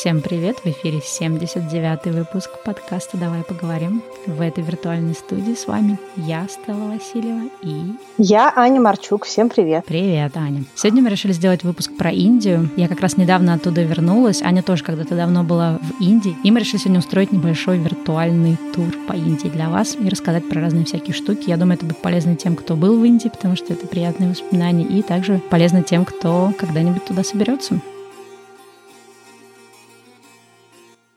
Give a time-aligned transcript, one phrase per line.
[0.00, 0.60] Всем привет!
[0.60, 4.02] В эфире 79-й выпуск подкаста «Давай поговорим».
[4.26, 7.92] В этой виртуальной студии с вами я, Стелла Васильева, и...
[8.16, 9.26] Я, Аня Марчук.
[9.26, 9.84] Всем привет!
[9.84, 10.64] Привет, Аня!
[10.74, 12.70] Сегодня мы решили сделать выпуск про Индию.
[12.78, 14.40] Я как раз недавно оттуда вернулась.
[14.40, 16.34] Аня тоже когда-то давно была в Индии.
[16.44, 20.62] И мы решили сегодня устроить небольшой виртуальный тур по Индии для вас и рассказать про
[20.62, 21.50] разные всякие штуки.
[21.50, 24.86] Я думаю, это будет полезно тем, кто был в Индии, потому что это приятные воспоминания,
[24.86, 27.82] и также полезно тем, кто когда-нибудь туда соберется.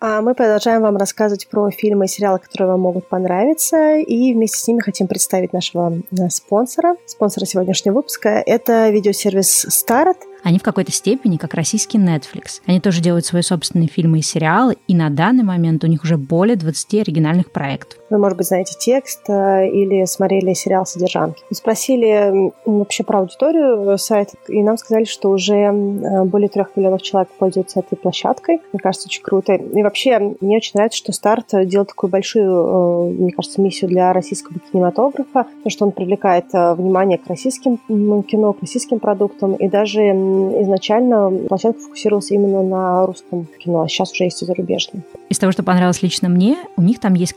[0.03, 4.67] Мы продолжаем вам рассказывать про фильмы и сериалы, которые вам могут понравиться, и вместе с
[4.67, 6.98] ними хотим представить нашего э, спонсора.
[7.05, 12.61] Спонсора сегодняшнего выпуска– это видеосервис Start– они в какой-то степени как российский Netflix.
[12.66, 16.17] Они тоже делают свои собственные фильмы и сериалы, и на данный момент у них уже
[16.17, 17.99] более 20 оригинальных проектов.
[18.13, 21.41] Вы, может быть, знаете текст э, или смотрели сериал «Содержанки».
[21.52, 27.30] Спросили вообще про аудиторию сайта, и нам сказали, что уже э, более трех миллионов человек
[27.39, 28.61] пользуются этой площадкой.
[28.72, 29.53] Мне кажется, очень круто.
[29.55, 34.14] И вообще, мне очень нравится, что Старт делает такую большую, э, мне кажется, миссию для
[34.14, 37.77] российского кинематографа, потому что он привлекает внимание к российским
[38.22, 44.11] кино, к российским продуктам, и даже изначально площадка фокусировалась именно на русском кино, а сейчас
[44.11, 45.02] уже есть и зарубежное.
[45.30, 47.33] Из того, что понравилось лично мне, у них там есть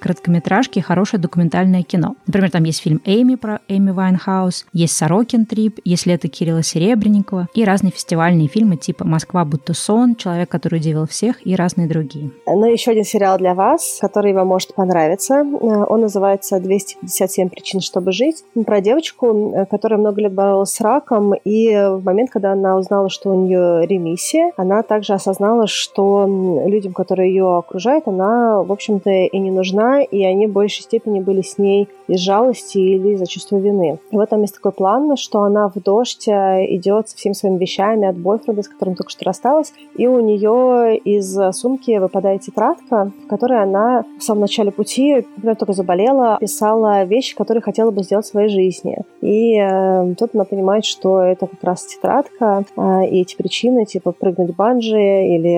[0.66, 2.16] короткометражки и хорошее документальное кино.
[2.26, 7.48] Например, там есть фильм «Эми» про Эми Вайнхаус, есть «Сорокин трип», есть «Лето Кирилла Серебренникова»
[7.54, 12.30] и разные фестивальные фильмы типа «Москва будто сон», «Человек, который удивил всех» и разные другие.
[12.46, 15.44] Ну, еще один сериал для вас, который вам может понравиться.
[15.60, 18.44] Он называется «257 причин, чтобы жить».
[18.66, 23.30] Про девочку, которая много лет боролась с раком, и в момент, когда она узнала, что
[23.30, 26.26] у нее ремиссия, она также осознала, что
[26.66, 31.42] людям, которые ее окружают, она, в общем-то, и не нужна, и они большей степени были
[31.42, 33.98] с ней из жалости или за чувство вины.
[34.10, 37.58] И вот там есть такой план, что она в дождь э, идет со всеми своими
[37.58, 43.12] вещами от бойфренда, с которым только что рассталась, и у нее из сумки выпадает тетрадка,
[43.24, 48.02] в которой она в самом начале пути, когда только заболела, писала вещи, которые хотела бы
[48.02, 48.98] сделать в своей жизни.
[49.20, 54.12] И э, тут она понимает, что это как раз тетрадка, а, и эти причины, типа
[54.12, 54.96] прыгнуть банджи
[55.34, 55.56] или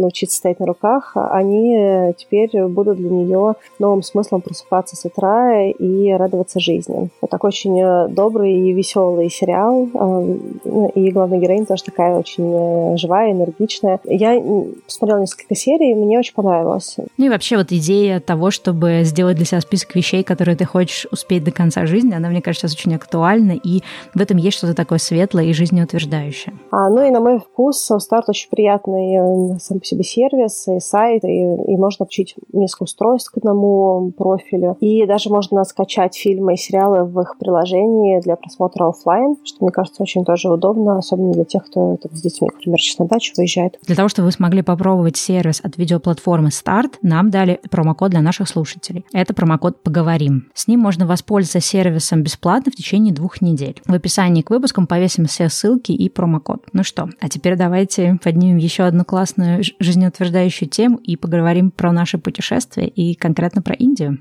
[0.00, 6.12] научиться стоять на руках, они теперь будут для нее новым смыслом просыпаться с утра и
[6.12, 7.10] радоваться жизни.
[7.20, 12.94] Вот такой очень э, добрый и веселый сериал, а, и главная героиня тоже такая очень
[12.94, 14.00] э, живая, энергичная.
[14.04, 14.40] Я
[14.86, 16.96] посмотрела несколько серий, и мне очень понравилось.
[17.16, 21.06] Ну и вообще вот идея того, чтобы сделать для себя список вещей, которые ты хочешь
[21.10, 23.82] успеть до конца жизни, она, мне кажется, сейчас очень актуальна, и
[24.14, 26.54] в этом есть что-то такое светлое и жизнеутверждающее.
[26.70, 30.80] А, ну и на мой вкус Старт очень приятный э, сам по себе сервис и
[30.80, 34.76] сайт, и, и можно обучить несколько устройств к одному профилю.
[34.80, 39.72] И даже можно скачать фильмы и сериалы в их приложении для просмотра офлайн, что, мне
[39.72, 43.32] кажется, очень тоже удобно, особенно для тех, кто там, с детьми, например, сейчас на дачу
[43.36, 43.78] выезжает.
[43.86, 48.48] Для того, чтобы вы смогли попробовать сервис от видеоплатформы Старт, нам дали промокод для наших
[48.48, 49.04] слушателей.
[49.12, 50.48] Это промокод «Поговорим».
[50.54, 53.80] С ним можно воспользоваться сервисом бесплатно в течение двух недель.
[53.86, 56.66] В описании к выпускам повесим все ссылки и промокод.
[56.72, 62.18] Ну что, а теперь давайте поднимем еще одну классную жизнеутверждающую тему и поговорим про наше
[62.18, 64.18] путешествие и конкретно про Индию.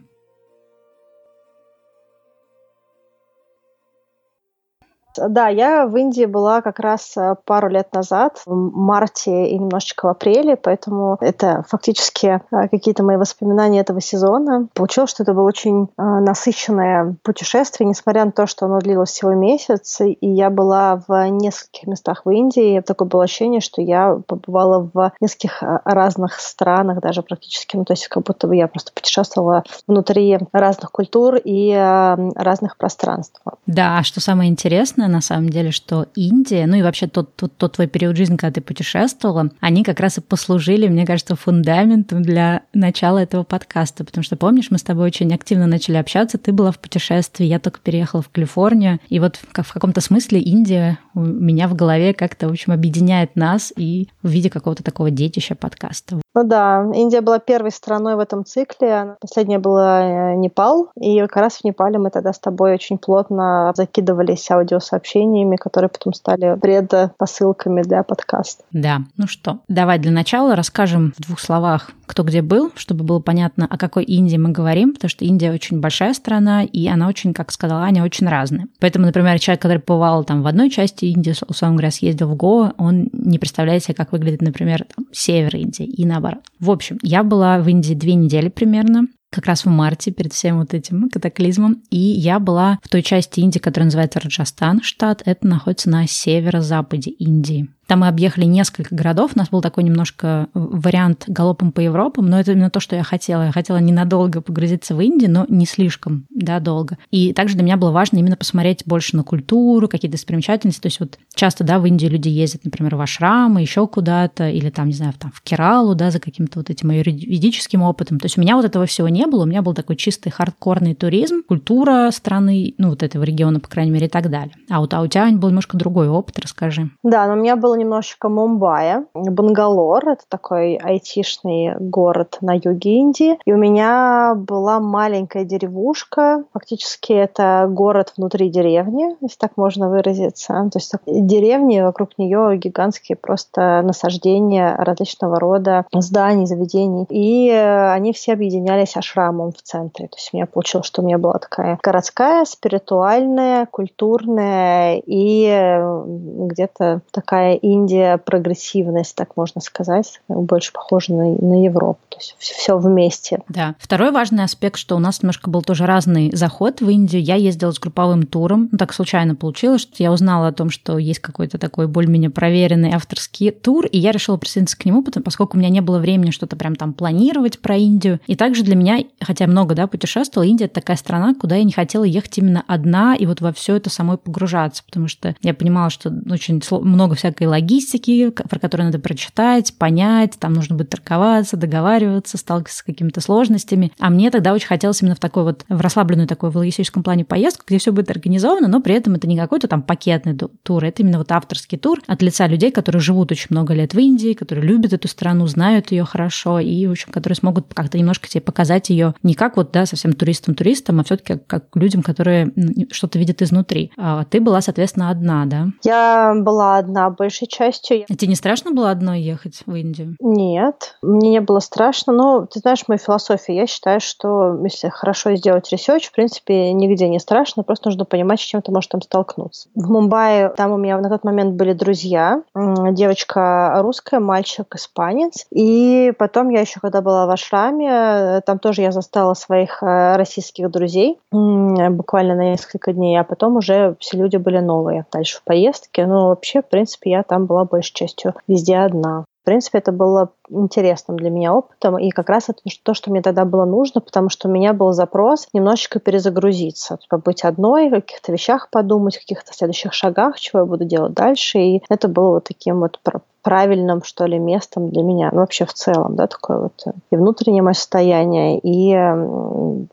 [5.17, 10.05] Да, я в Индии была как раз э, пару лет назад, в марте и немножечко
[10.05, 14.67] в апреле, поэтому это фактически э, какие-то мои воспоминания этого сезона.
[14.73, 19.33] Получилось, что это было очень э, насыщенное путешествие, несмотря на то, что оно длилось всего
[19.33, 22.81] месяц, и я была в нескольких местах в Индии.
[22.81, 28.07] Такое было ощущение, что я побывала в нескольких разных странах, даже практически, ну, то есть
[28.07, 33.41] как будто бы я просто путешествовала внутри разных культур и разных пространств.
[33.65, 37.55] Да, а что самое интересное, на самом деле, что Индия, ну и вообще тот, тот,
[37.57, 42.21] тот твой период жизни, когда ты путешествовала, они как раз и послужили, мне кажется, фундаментом
[42.21, 46.51] для начала этого подкаста, потому что, помнишь, мы с тобой очень активно начали общаться, ты
[46.51, 50.99] была в путешествии, я только переехала в Калифорнию, и вот как в каком-то смысле Индия
[51.13, 55.55] у меня в голове как-то, в общем, объединяет нас и в виде какого-то такого детища
[55.55, 56.19] подкаста.
[56.35, 59.15] Ну да, Индия была первой страной в этом цикле.
[59.19, 60.89] Последняя была э, Непал.
[60.99, 66.13] И как раз в Непале мы тогда с тобой очень плотно закидывались аудиосообщениями, которые потом
[66.13, 68.63] стали предпосылками для подкаста.
[68.71, 73.19] Да, ну что, давай для начала расскажем в двух словах, кто где был, чтобы было
[73.19, 77.33] понятно, о какой Индии мы говорим, потому что Индия очень большая страна, и она очень,
[77.33, 78.67] как сказала Аня, очень разная.
[78.79, 82.73] Поэтому, например, человек, который побывал там в одной части Индии, условно говоря, съездил в Гоа,
[82.77, 86.43] он не представляет себе, как выглядит, например, там, север Индии и на наоборот.
[86.59, 89.07] В общем, я была в Индии две недели примерно.
[89.29, 91.81] Как раз в марте перед всем вот этим катаклизмом.
[91.89, 95.21] И я была в той части Индии, которая называется Раджастан штат.
[95.25, 97.69] Это находится на северо-западе Индии.
[97.89, 99.31] Там мы объехали несколько городов.
[99.33, 103.01] У нас был такой немножко вариант галопом по Европам, но это именно то, что я
[103.01, 103.45] хотела.
[103.47, 106.99] Я хотела ненадолго погрузиться в Индию, но не слишком да, долго.
[107.09, 110.81] И также для меня было важно именно посмотреть больше на культуру, какие-то достопримечательности.
[110.81, 114.69] То есть вот часто, да, в Индию люди ездят, например, в Ашрамы, еще куда-то, или
[114.69, 118.19] там, не знаю, там в Кералу, да, за каким-то вот этим юридическим опытом.
[118.19, 119.43] То есть у меня вот этого всего не было.
[119.43, 123.91] У меня был такой чистый хардкорный туризм, культура страны, ну, вот этого региона, по крайней
[123.91, 124.53] мере, и так далее.
[124.69, 126.89] А вот а у тебя был немножко другой опыт, расскажи.
[127.03, 133.37] Да, но у меня было немножечко Мумбаи, Бангалор, это такой айтишный город на юге Индии.
[133.45, 140.69] И у меня была маленькая деревушка, фактически это город внутри деревни, если так можно выразиться.
[140.71, 147.05] То есть деревни, вокруг нее гигантские просто насаждения различного рода зданий, заведений.
[147.09, 150.07] И они все объединялись ашрамом в центре.
[150.07, 157.01] То есть у меня получилось, что у меня была такая городская, спиритуальная, культурная и где-то
[157.11, 161.99] такая Индия прогрессивность, так можно сказать, больше похожа на, на Европу.
[162.09, 163.39] То есть все вместе.
[163.49, 163.75] Да.
[163.79, 167.21] Второй важный аспект, что у нас немножко был тоже разный заход в Индию.
[167.21, 168.69] Я ездила с групповым туром.
[168.71, 172.91] Ну, так случайно получилось, что я узнала о том, что есть какой-то такой более-менее проверенный
[172.91, 176.31] авторский тур, и я решила присоединиться к нему, потому, поскольку у меня не было времени
[176.31, 178.19] что-то прям там планировать про Индию.
[178.27, 182.03] И также для меня, хотя много, да, путешествовала, Индия— такая страна, куда я не хотела
[182.03, 186.13] ехать именно одна и вот во все это самой погружаться, потому что я понимала, что
[186.29, 192.79] очень много всякой логистики, про которую надо прочитать, понять, там нужно будет торговаться, договариваться, сталкиваться
[192.79, 193.91] с какими-то сложностями.
[193.99, 197.25] А мне тогда очень хотелось именно в такой вот, в расслабленную такой в логистическом плане
[197.25, 201.01] поездку, где все будет организовано, но при этом это не какой-то там пакетный тур, это
[201.01, 204.65] именно вот авторский тур от лица людей, которые живут очень много лет в Индии, которые
[204.65, 208.88] любят эту страну, знают ее хорошо и, в общем, которые смогут как-то немножко тебе показать
[208.89, 212.53] ее не как вот, да, совсем туристам-туристам, а все-таки как, как людям, которые
[212.91, 213.91] что-то видят изнутри.
[213.97, 215.67] А ты была, соответственно, одна, да?
[215.83, 218.05] Я была одна большей частью.
[218.09, 220.15] А тебе не страшно было одной ехать в Индию?
[220.19, 223.57] Нет, мне не было страшно, но ты знаешь мою философию.
[223.57, 228.39] Я считаю, что если хорошо сделать research, в принципе, нигде не страшно, просто нужно понимать,
[228.39, 229.69] с чем ты можешь там столкнуться.
[229.75, 236.13] В Мумбаи там у меня на тот момент были друзья, девочка русская, мальчик испанец, и
[236.17, 241.19] потом я еще, когда была в Ашраме, там тоже я застала своих э, российских друзей
[241.31, 246.05] буквально на несколько дней, а потом уже все люди были новые дальше в поездке.
[246.05, 249.25] Но вообще, в принципе, я там была большей частью везде одна.
[249.49, 253.45] Принципе, это было интересным для меня опытом, и как раз это то, что мне тогда
[253.45, 258.69] было нужно, потому что у меня был запрос немножечко перезагрузиться, побыть одной, о каких-то вещах
[258.69, 262.79] подумать, о каких-то следующих шагах, чего я буду делать дальше, и это было вот таким
[262.79, 262.99] вот
[263.41, 267.15] правильным, что ли, местом для меня, ну, вообще в целом, да, такое вот э, и
[267.15, 268.95] внутреннее мое состояние, и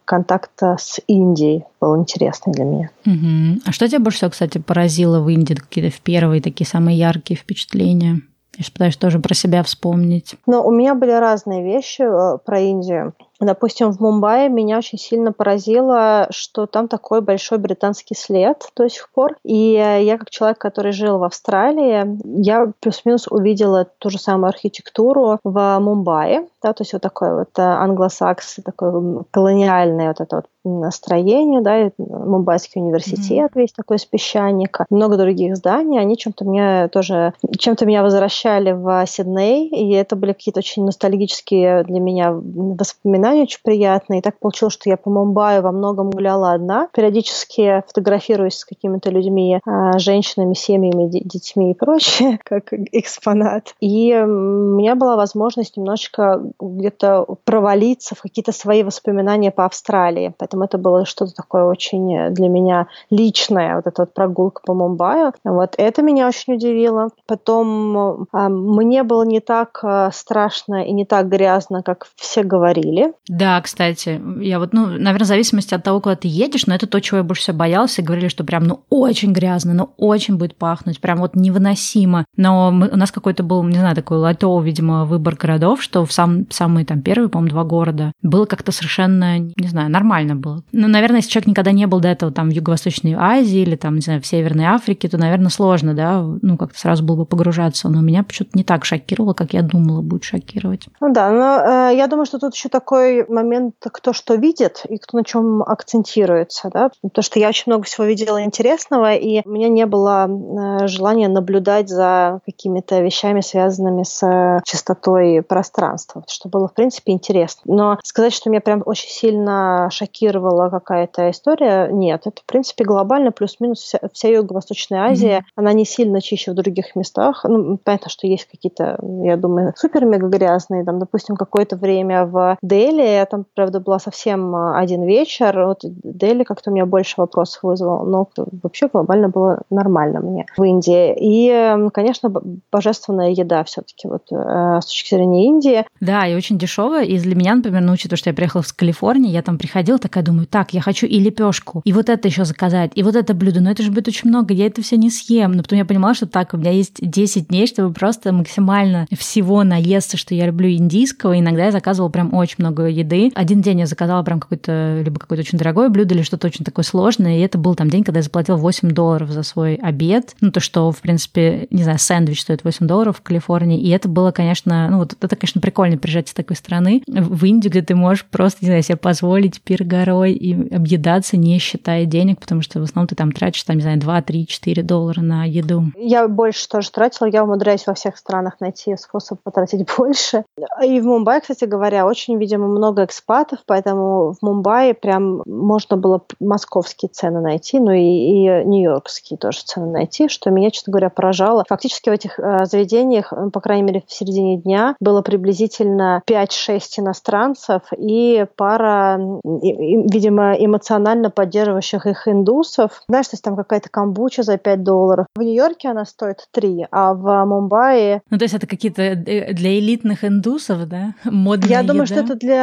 [0.05, 2.91] контакт с Индией был интересный для меня.
[3.07, 3.63] Угу.
[3.65, 7.39] А что тебя больше всего, кстати, поразило в Индии, какие-то в первые такие самые яркие
[7.39, 8.21] впечатления?
[8.57, 10.37] Я пытаюсь тоже про себя вспомнить.
[10.47, 13.15] Но у меня были разные вещи э, про Индию.
[13.41, 19.11] Допустим, в Мумбаи меня очень сильно поразило, что там такой большой британский след до сих
[19.11, 19.37] пор.
[19.45, 25.39] И я, как человек, который жил в Австралии, я плюс-минус увидела ту же самую архитектуру
[25.45, 26.49] в Мумбаи.
[26.63, 31.91] Да, то есть вот такой вот э, англосакс, такой колониальный вот это вот настроение, да,
[31.99, 33.61] Мумбайский университет mm-hmm.
[33.61, 39.07] весь такой с песчаника, много других зданий, они чем-то меня тоже, чем-то меня возвращали в
[39.07, 44.21] Сидней, и это были какие-то очень ностальгические для меня воспоминания воспоминания очень приятные.
[44.21, 46.89] И так получилось, что я по Мумбаи во многом гуляла одна.
[46.93, 53.75] Периодически фотографируюсь с какими-то людьми, а, женщинами, семьями, детьми и прочее, как экспонат.
[53.81, 60.35] И у меня была возможность немножечко где-то провалиться в какие-то свои воспоминания по Австралии.
[60.39, 65.33] Поэтому это было что-то такое очень для меня личное, вот эта вот прогулка по Мумбаи.
[65.45, 67.11] Вот это меня очень удивило.
[67.27, 73.13] Потом а, мне было не так а, страшно и не так грязно, как все говорили.
[73.29, 76.87] Да, кстати, я вот, ну, наверное, в зависимости от того, куда ты едешь, но это
[76.87, 77.91] то, чего я больше всего боялась.
[77.93, 82.25] Все говорили, что прям, ну, очень грязно, ну, очень будет пахнуть, прям вот невыносимо.
[82.37, 86.13] Но мы, у нас какой-то был, не знаю, такой лайтовый, видимо, выбор городов, что в
[86.13, 90.63] сам, самые там первые, по-моему, два города было как-то совершенно, не знаю, нормально было.
[90.73, 93.97] Ну, наверное, если человек никогда не был до этого там в Юго-Восточной Азии или там,
[93.97, 97.89] не знаю, в Северной Африке, то, наверное, сложно, да, ну, как-то сразу было бы погружаться.
[97.89, 100.87] Но меня почему-то не так шокировало, как я думала будет шокировать.
[101.01, 104.83] Ну да, но э, я думаю, что тут еще такой такой момент, кто что видит
[104.89, 109.43] и кто на чем акцентируется, да, потому что я очень много всего видела интересного, и
[109.45, 116.49] у меня не было э, желания наблюдать за какими-то вещами, связанными с чистотой пространства, что
[116.49, 117.63] было, в принципе, интересно.
[117.65, 122.23] Но сказать, что меня прям очень сильно шокировала какая-то история, нет.
[122.27, 125.53] Это, в принципе, глобально плюс-минус вся, вся Юго-Восточная Азия, mm-hmm.
[125.57, 127.45] она не сильно чище в других местах.
[127.45, 130.85] Ну, понятно, что есть какие-то, я думаю, супер-мега грязные.
[130.85, 135.67] Там, допустим, какое-то время в Дели, я там, правда, была совсем а, один вечер.
[135.67, 138.29] Вот Дели как-то у меня больше вопросов вызвал, но
[138.63, 141.15] вообще глобально было нормально мне в Индии.
[141.19, 142.33] И, конечно,
[142.73, 145.87] божественная еда все-таки вот э, с точки зрения Индии.
[146.01, 147.05] Да, и очень дешевая.
[147.05, 150.25] И для меня, например, ну, учитывая, что я приехала с Калифорнии, я там приходила, такая
[150.25, 153.61] думаю, так, я хочу и лепешку, и вот это еще заказать, и вот это блюдо,
[153.61, 155.53] но это же будет очень много, я это все не съем.
[155.53, 159.65] Но потом я понимала, что так, у меня есть 10 дней, чтобы просто максимально всего
[159.65, 161.39] наесться, что я люблю индийского.
[161.39, 163.31] Иногда я заказывала прям очень много еды.
[163.35, 166.85] Один день я заказала прям какое-то, либо какое-то очень дорогое блюдо, или что-то очень такое
[166.85, 170.35] сложное, и это был там день, когда я заплатила 8 долларов за свой обед.
[170.41, 174.09] Ну, то, что, в принципе, не знаю, сэндвич стоит 8 долларов в Калифорнии, и это
[174.09, 177.95] было, конечно, ну, вот это, конечно, прикольно приезжать из такой страны в Индию, где ты
[177.95, 182.81] можешь просто, не знаю, себе позволить пир горой и объедаться, не считая денег, потому что
[182.81, 185.85] в основном ты там тратишь, там, не знаю, 2, 3, 4 доллара на еду.
[185.97, 190.45] Я больше тоже тратила, я умудряюсь во всех странах найти способ потратить больше.
[190.83, 196.23] И в Мумбаи, кстати говоря, очень, видимо, много экспатов, поэтому в Мумбаи прям можно было
[196.41, 201.65] московские цены найти, ну и, и нью-йоркские тоже цены найти, что меня, честно говоря, поражало.
[201.69, 207.83] Фактически в этих э, заведениях, по крайней мере, в середине дня было приблизительно 5-6 иностранцев
[207.97, 213.03] и пара, видимо, эмоционально поддерживающих их индусов.
[213.09, 215.27] Знаешь, то есть там какая-то камбуча за 5 долларов.
[215.35, 218.21] В Нью-Йорке она стоит 3, а в Мумбаи...
[218.31, 221.15] Ну, то есть это какие-то э, для элитных индусов, да?
[221.25, 222.07] Модная Я думаю, еда?
[222.07, 222.56] что это для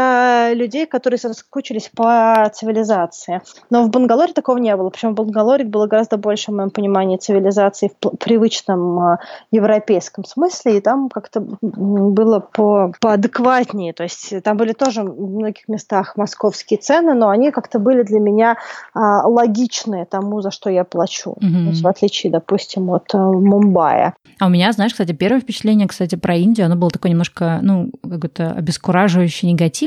[0.53, 3.41] людей, которые соскучились по цивилизации.
[3.69, 4.89] Но в Бангалоре такого не было.
[4.89, 9.19] Причем в Бангалоре было гораздо больше, в моем понимании, цивилизации в привычном а,
[9.51, 13.93] европейском смысле, и там как-то было по, поадекватнее.
[13.93, 18.19] То есть там были тоже в многих местах московские цены, но они как-то были для
[18.19, 18.57] меня
[18.93, 21.35] а, логичные тому, за что я плачу.
[21.39, 21.63] Mm-hmm.
[21.63, 24.13] То есть, в отличие, допустим, от а, Мумбаи.
[24.39, 27.91] А у меня, знаешь, кстати, первое впечатление, кстати, про Индию, оно было такое немножко, ну,
[28.03, 29.82] как-то обескураживающе негативное.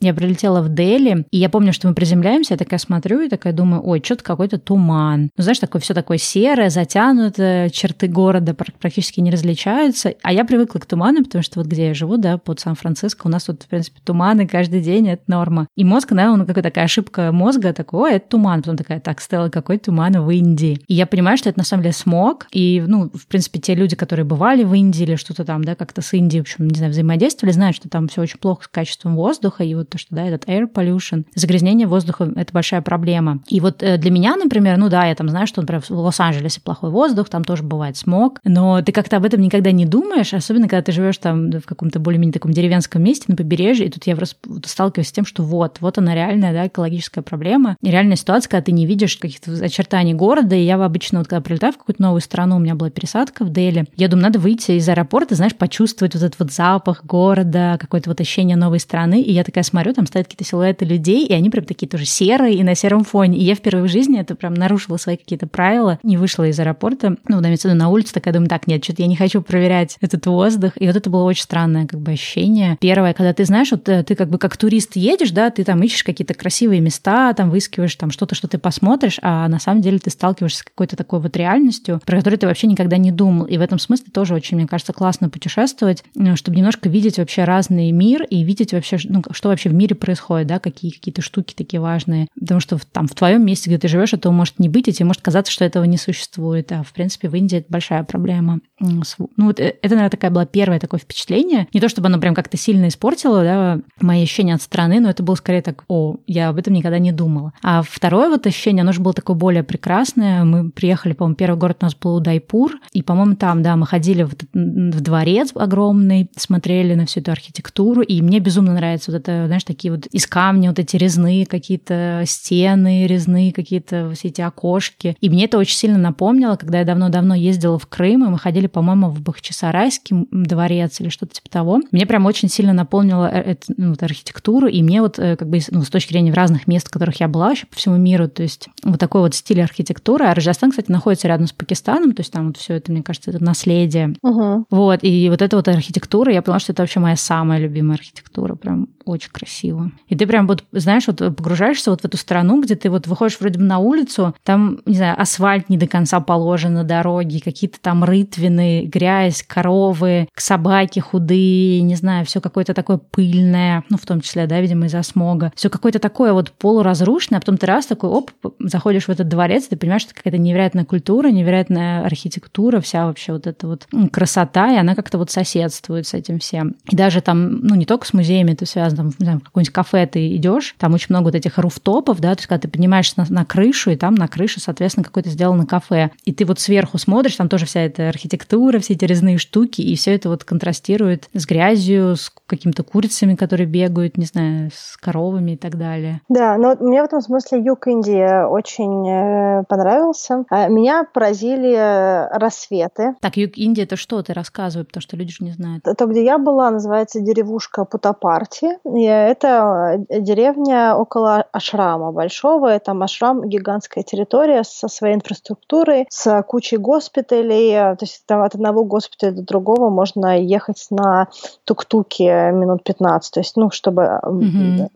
[0.00, 3.52] Я прилетела в Дели, и я помню, что мы приземляемся, я такая смотрю и такая
[3.52, 5.30] думаю, ой, что-то какой-то туман.
[5.36, 10.14] Ну, знаешь, такое все такое серое, затянутое, черты города практически не различаются.
[10.22, 13.30] А я привыкла к туману, потому что вот где я живу, да, под Сан-Франциско, у
[13.30, 15.68] нас тут, в принципе, туманы каждый день, это норма.
[15.76, 18.62] И мозг, да, он какая-то такая ошибка мозга, такой, ой, это туман.
[18.62, 20.80] Потом такая, так, Стелла, какой туман в Индии?
[20.86, 22.46] И я понимаю, что это на самом деле смог.
[22.52, 26.02] И, ну, в принципе, те люди, которые бывали в Индии или что-то там, да, как-то
[26.02, 29.16] с Индией, в общем, не знаю, взаимодействовали, знают, что там все очень плохо с качеством
[29.16, 33.40] воздуха, и вот то, что, да, этот air pollution, загрязнение воздуха— это большая проблема.
[33.48, 36.60] И вот э, для меня, например, ну да, я там знаю, что, например, в Лос-Анджелесе
[36.60, 40.68] плохой воздух, там тоже бывает смог, но ты как-то об этом никогда не думаешь, особенно
[40.68, 44.16] когда ты живешь там в каком-то более-менее таком деревенском месте на побережье, и тут я
[44.64, 48.64] сталкиваюсь с тем, что вот, вот она реальная, да, экологическая проблема, и реальная ситуация, когда
[48.64, 52.20] ты не видишь каких-то очертаний города, и я обычно, вот когда прилетаю в какую-то новую
[52.20, 56.14] страну, у меня была пересадка в Дели, я думаю, надо выйти из аэропорта, знаешь, почувствовать
[56.14, 60.06] вот этот вот запах города, какое-то вот ощущение новой страны, и я такая смотрю, там
[60.06, 63.42] стоят какие-то силуэты людей, и они прям такие тоже серые и на сером фоне, и
[63.42, 67.40] я впервые в жизни это прям нарушила свои какие-то правила, не вышла из аэропорта, ну,
[67.40, 70.86] на на улицу, такая думаю, так, нет, что-то я не хочу проверять этот воздух, и
[70.86, 72.76] вот это было очень странное как бы ощущение.
[72.80, 75.82] Первое, когда ты знаешь, вот э, ты как бы как турист едешь, да, ты там
[75.82, 79.98] ищешь какие-то красивые места, там выискиваешь там что-то, что ты посмотришь, а на самом деле
[79.98, 83.46] ты сталкиваешься с какой-то такой вот реальностью, про которую ты вообще никогда не думал.
[83.46, 87.44] И в этом смысле тоже очень, мне кажется, классно путешествовать, э, чтобы немножко видеть вообще
[87.44, 88.98] разный мир и видеть вообще,
[89.32, 92.28] что вообще в мире происходит, да, какие какие-то штуки такие важные.
[92.38, 94.92] Потому что в, там в твоем месте, где ты живешь, этого может не быть, и
[94.92, 96.72] тебе может казаться, что этого не существует.
[96.72, 98.60] А в принципе в Индии это большая проблема.
[98.80, 99.02] Ну
[99.38, 101.66] вот э, это, наверное, такая была первое такое впечатление.
[101.72, 105.22] Не то чтобы оно прям как-то сильно испортило, да, мои ощущения от страны, но это
[105.22, 107.52] было скорее так, о, я об этом никогда не думала.
[107.62, 110.44] А второе вот ощущение, оно же было такое более прекрасное.
[110.44, 114.22] Мы приехали, по-моему, первый город у нас был Удайпур, и, по-моему, там, да, мы ходили
[114.22, 119.46] в, в дворец огромный, смотрели на всю эту архитектуру, и мне безумно нравится вот это,
[119.46, 125.16] знаешь, такие вот из камня вот эти резные какие-то стены, резные какие-то все эти окошки.
[125.20, 128.66] И мне это очень сильно напомнило, когда я давно-давно ездила в Крым, и мы ходили,
[128.66, 131.80] по-моему, в Бахчисарайский дворец или что-то типа того.
[131.90, 135.48] Мне прям очень сильно напомнило э, эту ну, вот архитектуру, и мне вот э, как
[135.48, 138.28] бы ну, с точки зрения разных мест, в которых я была вообще по всему миру,
[138.28, 140.26] то есть вот такой вот стиль архитектуры.
[140.26, 143.30] А Раджастан, кстати, находится рядом с Пакистаном, то есть там вот все это, мне кажется,
[143.30, 144.14] это наследие.
[144.22, 144.66] Угу.
[144.70, 148.54] Вот, и вот эта вот архитектура, я поняла, что это вообще моя самая любимая архитектура,
[148.54, 149.90] прям очень красиво.
[150.08, 153.38] И ты прям вот, знаешь, вот погружаешься вот в эту страну, где ты вот выходишь
[153.40, 157.80] вроде бы на улицу, там, не знаю, асфальт не до конца положен на дороге, какие-то
[157.80, 164.20] там рытвины, грязь, коровы, собаки худые, не знаю, все какое-то такое пыльное, ну, в том
[164.20, 165.52] числе, да, видимо, из-за смога.
[165.54, 169.68] Все какое-то такое вот полуразрушенное, а потом ты раз такой, оп, заходишь в этот дворец,
[169.68, 174.76] ты понимаешь, что какая-то невероятная культура, невероятная архитектура, вся вообще вот эта вот красота, и
[174.76, 176.74] она как-то вот соседствует с этим всем.
[176.90, 179.72] И даже там, ну, не только с музеями это связано, там, не знаю, в какое-нибудь
[179.72, 183.14] кафе ты идешь, там очень много вот этих руфтопов, да, то есть когда ты поднимаешься
[183.20, 186.98] на, на крышу, и там на крыше, соответственно, какое-то сделано кафе, и ты вот сверху
[186.98, 191.28] смотришь, там тоже вся эта архитектура, все эти резные штуки, и все это вот контрастирует
[191.32, 196.20] с грязью, с какими-то курицами, которые бегают, не знаю, с коровами и так далее.
[196.28, 200.44] Да, но мне в этом смысле юг Индии очень э, понравился.
[200.50, 203.14] А меня поразили э, рассветы.
[203.20, 204.22] Так, юг Индии это что?
[204.22, 205.84] Ты рассказывай, потому что люди же не знают.
[205.84, 208.78] То, где я была, называется деревушка Путапарти.
[208.94, 212.78] Это э, деревня около ашрама большого.
[212.78, 217.96] Там ашрам гигантская территория со своей инфраструктурой, с кучей госпиталей.
[217.96, 221.28] То есть там от одного госпиталя до другого можно ехать на
[221.64, 223.32] тук-туке минут 15.
[223.32, 224.90] То есть, ну, чтобы угу.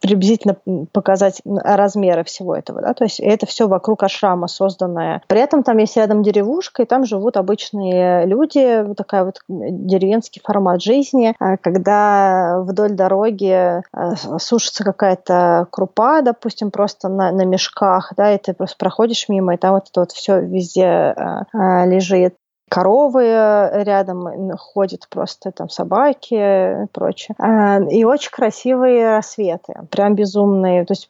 [0.00, 0.56] приблизительно
[0.92, 2.80] показать размеры всего этого.
[2.80, 2.94] Да?
[2.94, 5.22] То есть это все вокруг ашрама созданное.
[5.28, 8.82] При этом там есть рядом деревушка, и там живут обычные люди.
[8.82, 17.08] Вот такая вот деревенский формат жизни, когда вдоль дороги а, сушится какая-то крупа, допустим, просто
[17.08, 20.40] на, на мешках, да, и ты просто проходишь мимо, и там вот это вот все
[20.40, 22.34] везде а, лежит
[22.68, 23.22] коровы
[23.84, 27.36] рядом ходят просто там собаки и прочее.
[27.92, 30.84] И очень красивые рассветы, прям безумные.
[30.84, 31.06] То есть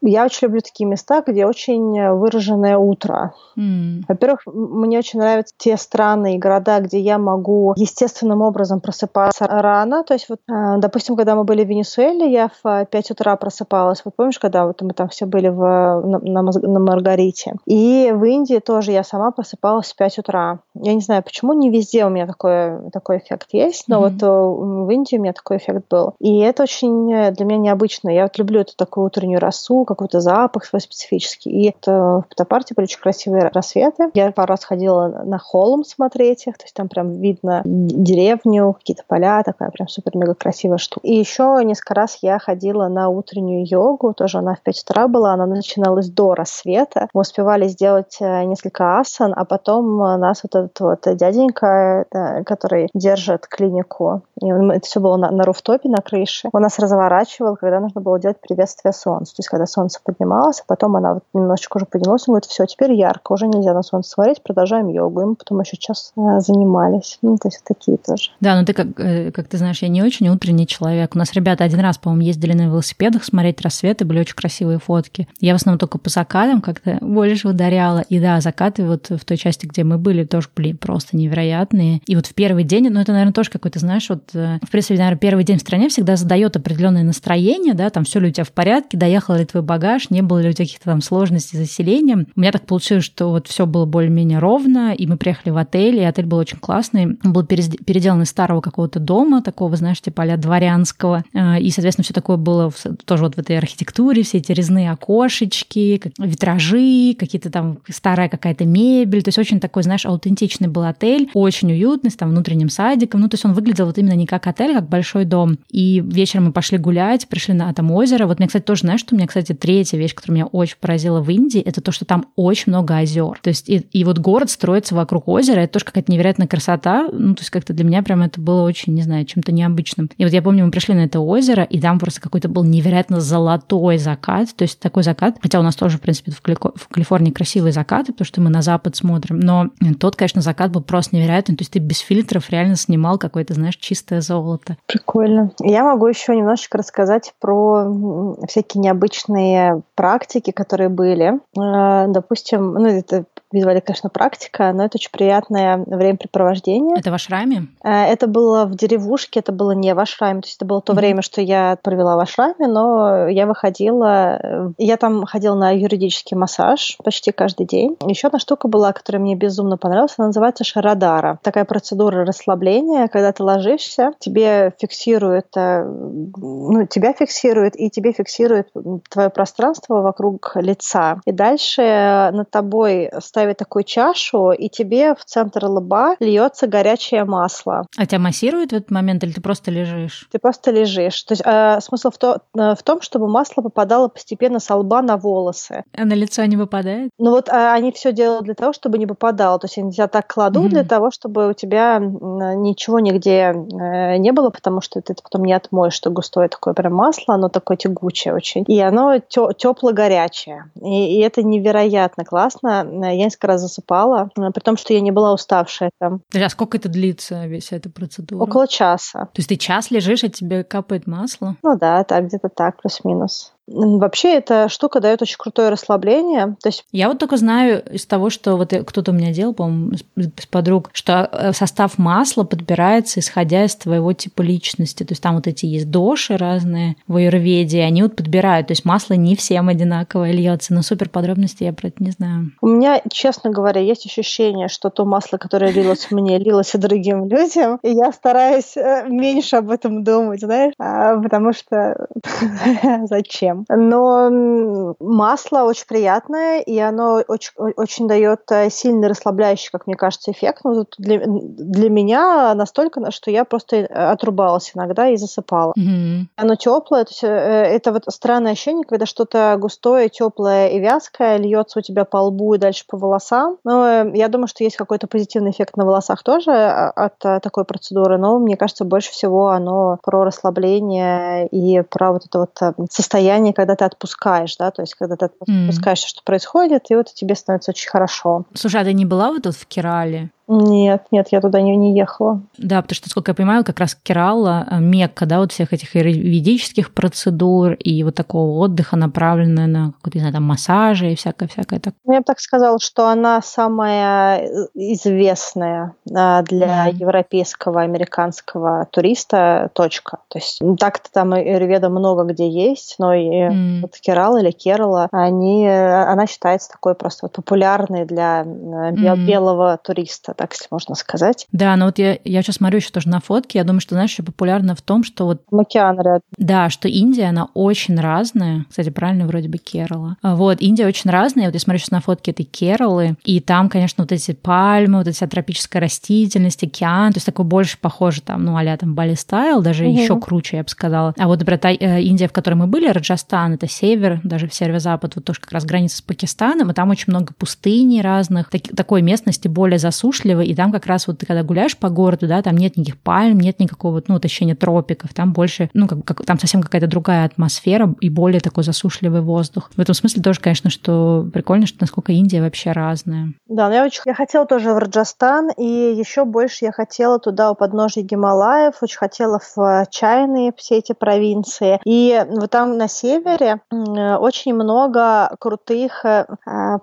[0.00, 3.34] я очень люблю такие места, где очень выраженное утро.
[3.56, 4.02] Mm.
[4.08, 10.04] Во-первых, мне очень нравятся те страны и города, где я могу естественным образом просыпаться рано.
[10.04, 14.02] То есть, вот, э, допустим, когда мы были в Венесуэле, я в 5 утра просыпалась.
[14.04, 17.54] Вот помнишь, когда вот мы там все были в, на, на, на Маргарите?
[17.66, 20.60] И в Индии тоже я сама просыпалась в 5 утра.
[20.74, 24.10] Я не знаю, почему не везде у меня такой, такой эффект есть, но mm-hmm.
[24.10, 26.14] вот э, в Индии у меня такой эффект был.
[26.20, 28.10] И это очень э, для меня необычно.
[28.10, 31.50] Я вот люблю эту такую утреннюю росу, какой-то запах свой специфический.
[31.50, 34.10] И это, в Птопарте были очень красивые рассветы.
[34.14, 39.02] Я пару раз ходила на холм смотреть их, то есть там прям видно деревню, какие-то
[39.06, 41.06] поля, такая прям супер-мега красивая штука.
[41.06, 45.32] И еще несколько раз я ходила на утреннюю йогу, тоже она в 5 утра была,
[45.32, 47.08] она начиналась до рассвета.
[47.14, 52.88] Мы успевали сделать э, несколько асан, а потом нас вот этот вот дяденька, э, который
[52.94, 57.80] держит клинику, и это все было на, на руфтопе, на крыше, он нас разворачивал, когда
[57.80, 59.34] нужно было делать приветствие солнца.
[59.34, 62.66] То есть когда солнце поднималось, а потом она вот немножечко уже поднялась, он говорит, все,
[62.66, 65.20] теперь ярко, уже нельзя на солнце смотреть, продолжаем йогу.
[65.20, 67.18] И мы потом еще час э, занимались.
[67.22, 68.30] Ну, то есть такие тоже.
[68.40, 71.14] Да, ну ты, как, э, как ты знаешь, я не очень утренний человек.
[71.14, 75.28] У нас ребята один раз, по-моему, ездили на велосипедах смотреть рассветы, были очень красивые фотки.
[75.40, 78.00] Я в основном только по закатам как-то больше ударяла.
[78.00, 82.00] И да, закаты вот в той части, где мы были, тоже были просто невероятные.
[82.06, 84.96] И вот в первый день, ну это, наверное, тоже какой-то, знаешь, вот, э, в принципе,
[84.96, 88.44] наверное, первый день в стране всегда задает определенное настроение, да, там все ли у тебя
[88.44, 91.60] в порядке, доехал ли твой багаж, не было ли у тебя каких-то там сложностей с
[91.60, 92.26] заселением.
[92.34, 95.96] У меня так получилось, что вот все было более-менее ровно, и мы приехали в отель,
[95.96, 97.18] и отель был очень классный.
[97.22, 101.24] Он был переделан из старого какого-то дома, такого, знаешь, типа а дворянского.
[101.34, 102.72] А, и, соответственно, все такое было
[103.04, 109.22] тоже вот в этой архитектуре, все эти резные окошечки, витражи, какие-то там старая какая-то мебель.
[109.22, 113.20] То есть очень такой, знаешь, аутентичный был отель, очень уютный, с там внутренним садиком.
[113.20, 115.58] Ну, то есть он выглядел вот именно не как отель, как большой дом.
[115.70, 118.26] И вечером мы пошли гулять, пришли на там озеро.
[118.26, 121.20] Вот мне, кстати, тоже, знаешь, что у меня, кстати, третья вещь, которая меня очень поразила
[121.20, 123.38] в Индии, это то, что там очень много озер.
[123.42, 127.08] То есть и, и вот город строится вокруг озера, это тоже какая-то невероятная красота.
[127.12, 130.10] Ну, то есть как-то для меня прям это было очень, не знаю, чем-то необычным.
[130.16, 133.20] И вот я помню, мы пришли на это озеро, и там просто какой-то был невероятно
[133.20, 134.54] золотой закат.
[134.56, 137.72] То есть такой закат, хотя у нас тоже, в принципе, в, Кали- в Калифорнии красивые
[137.72, 141.56] закаты, потому что мы на запад смотрим, но тот, конечно, закат был просто невероятный.
[141.56, 144.76] То есть ты без фильтров реально снимал какое-то, знаешь, чистое золото.
[144.86, 145.52] Прикольно.
[145.60, 149.47] Я могу еще немножечко рассказать про всякие необычные
[149.94, 151.40] практики, которые были.
[151.56, 156.96] Э, допустим, ну, это визуально, конечно, практика, но это очень приятное времяпрепровождение.
[156.98, 157.68] Это в ашраме?
[157.82, 160.42] Э, это было в деревушке, это было не в ашраме.
[160.42, 160.96] То есть это было то mm-hmm.
[160.96, 164.38] время, что я провела в ашраме, но я выходила...
[164.42, 167.96] Э, я там ходила на юридический массаж почти каждый день.
[168.06, 171.38] Еще одна штука была, которая мне безумно понравилась, она называется шарадара.
[171.42, 175.46] Такая процедура расслабления, когда ты ложишься, тебе фиксирует...
[175.54, 178.68] Ну, тебя фиксирует, и тебе фиксирует
[179.08, 181.20] твое пространство вокруг лица.
[181.24, 187.86] И дальше над тобой ставить такую чашу, и тебе в центр лба льется горячее масло.
[187.96, 190.26] А тебя массирует в этот момент, или ты просто лежишь?
[190.32, 191.22] Ты просто лежишь.
[191.22, 195.02] То есть э, смысл в, то, э, в том, чтобы масло попадало постепенно с лба
[195.02, 195.84] на волосы.
[195.96, 197.10] А на лицо не выпадает?
[197.16, 199.60] Ну вот э, они все делают для того, чтобы не попадало.
[199.60, 200.70] То есть они тебя так кладут mm-hmm.
[200.70, 205.52] для того, чтобы у тебя ничего нигде э, не было, потому что ты потом не
[205.52, 208.64] отмоешь, что густое такое прям масло, оно такое тягучее очень.
[208.66, 210.72] И оно тепло-горячее.
[210.82, 212.84] И, и это невероятно классно.
[213.12, 216.20] Я несколько раз засыпала, при том, что я не была уставшая там.
[216.34, 218.42] А сколько это длится, вся эта процедура?
[218.42, 219.26] Около часа.
[219.26, 221.56] То есть ты час лежишь, а тебе капает масло?
[221.62, 223.52] Ну да, так, где-то так, плюс-минус.
[223.68, 226.56] Вообще эта штука дает очень крутое расслабление.
[226.62, 226.84] То есть...
[226.92, 230.90] Я вот только знаю из того, что вот кто-то у меня делал, по-моему, с подруг,
[230.92, 235.04] что э, состав масла подбирается исходя из твоего типа личности.
[235.04, 238.68] То есть там вот эти есть доши разные в аюрведе, они вот подбирают.
[238.68, 240.74] То есть масло не всем одинаковое льется.
[240.74, 242.52] Но супер подробности я про это не знаю.
[242.60, 247.28] У меня, честно говоря, есть ощущение, что то масло, которое лилось мне, лилось и другим
[247.28, 247.78] людям.
[247.82, 252.08] И я стараюсь э, меньше об этом думать, знаешь, а, потому что
[253.04, 253.57] зачем?
[253.66, 253.88] Чем.
[253.88, 260.30] Но масло очень приятное, и оно очень, очень дает э, сильный расслабляющий, как мне кажется,
[260.30, 260.60] эффект.
[260.64, 265.72] Ну, для, для меня настолько, что я просто э, отрубалась иногда и засыпала.
[265.78, 266.26] Mm-hmm.
[266.36, 271.36] Оно теплое, то есть э, это вот странное ощущение, когда что-то густое, теплое и вязкое
[271.36, 273.56] льется у тебя по лбу и дальше по волосам.
[273.64, 278.38] Но я думаю, что есть какой-то позитивный эффект на волосах тоже от такой процедуры, но
[278.38, 282.38] мне кажется, больше всего оно про расслабление и про вот это
[282.76, 286.06] вот состояние состояние, когда ты отпускаешь, да, то есть когда ты отпускаешь, mm.
[286.06, 288.44] что происходит, и вот тебе становится очень хорошо.
[288.54, 290.30] Слушай, а ты не была вот тут в Керале?
[290.50, 292.40] Нет, нет, я туда не, не ехала.
[292.56, 295.94] Да, потому что, сколько я понимаю, как раз Керала, э, Мекка, да, вот всех этих
[295.94, 301.80] юридических процедур и вот такого отдыха, направленного на какой-то, не знаю, там, массажи и всякое-всякое
[301.80, 302.14] такое.
[302.14, 306.94] Я бы так сказала, что она самая э, известная а, для mm.
[306.94, 310.20] европейского, американского туриста точка.
[310.28, 313.80] То есть так-то там Аюрведа много где есть, но и mm.
[313.82, 319.26] вот Керала или Керала, они, э, она считается такой просто вот популярной для mm.
[319.26, 321.46] белого туриста так, если можно сказать.
[321.52, 324.10] Да, но вот я, я сейчас смотрю еще тоже на фотки, я думаю, что, знаешь,
[324.10, 325.42] еще популярно в том, что вот...
[325.50, 326.22] Океан рядом.
[326.38, 328.64] Да, что Индия, она очень разная.
[328.70, 330.16] Кстати, правильно вроде бы Керала.
[330.22, 331.46] А вот, Индия очень разная.
[331.46, 335.08] Вот я смотрю сейчас на фотки этой Кералы, и там, конечно, вот эти пальмы, вот
[335.08, 339.60] эта тропическая растительность, океан, то есть такой больше похоже там, ну, а там Бали стайл,
[339.60, 339.98] даже угу.
[339.98, 341.14] еще круче, я бы сказала.
[341.18, 344.54] А вот, например, та, э, Индия, в которой мы были, Раджастан, это север, даже в
[344.54, 348.62] северо-запад, вот тоже как раз граница с Пакистаном, и там очень много пустыни разных, так,
[348.76, 352.26] такой местности более засушливой, удушливо, и там как раз вот ты когда гуляешь по городу,
[352.26, 356.24] да, там нет никаких пальм, нет никакого, ну, ощущения тропиков, там больше, ну, как, как,
[356.24, 359.70] там совсем какая-то другая атмосфера и более такой засушливый воздух.
[359.76, 363.32] В этом смысле тоже, конечно, что прикольно, что насколько Индия вообще разная.
[363.48, 367.50] Да, но я очень я хотела тоже в Раджастан, и еще больше я хотела туда
[367.50, 371.80] у подножья Гималаев, очень хотела в Чайны, все эти провинции.
[371.84, 376.26] И вот там на севере очень много крутых э,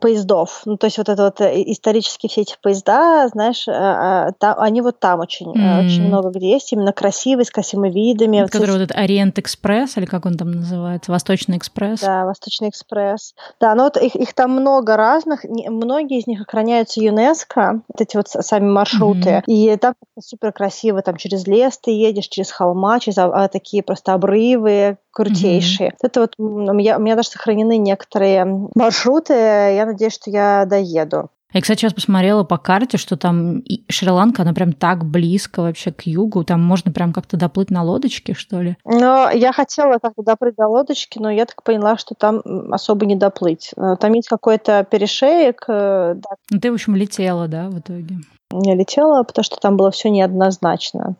[0.01, 0.62] поездов.
[0.65, 4.55] Ну, то есть вот это вот э, исторические все эти поезда, знаешь, а, а, там,
[4.57, 5.85] они вот там очень, mm.
[5.85, 8.41] очень много где есть, именно красивые, с красивыми видами.
[8.41, 11.99] Вот который вот этот Ориент Экспресс, или как он там называется, Восточный Экспресс?
[11.99, 13.35] Да, Восточный Экспресс.
[13.59, 18.15] Да, ну вот их, их там много разных, многие из них охраняются ЮНЕСКО, вот эти
[18.15, 19.43] вот сами маршруты, mm-hmm.
[19.47, 24.13] и там супер красиво, там через лес ты едешь, через холма, через а, такие просто
[24.13, 25.89] обрывы, крутейшие.
[25.89, 25.97] Mm-hmm.
[26.01, 28.45] Это вот у меня, у меня даже сохранены некоторые
[28.75, 29.33] маршруты.
[29.33, 31.29] Я надеюсь, что я доеду.
[31.53, 36.01] Я, кстати, сейчас посмотрела по карте, что там Шри-Ланка, она прям так близко вообще к
[36.01, 36.43] югу.
[36.43, 38.75] Там можно прям как-то доплыть на лодочке, что ли?
[38.84, 42.41] Ну, я хотела как-то доплыть до лодочки, но я так поняла, что там
[42.73, 43.71] особо не доплыть.
[43.77, 45.63] Э, там есть какой-то перешеек.
[45.69, 46.29] Э, да.
[46.51, 48.17] Ну, ты, в общем, летела, да, в итоге?
[48.51, 51.15] Я летела, потому что там было все неоднозначно.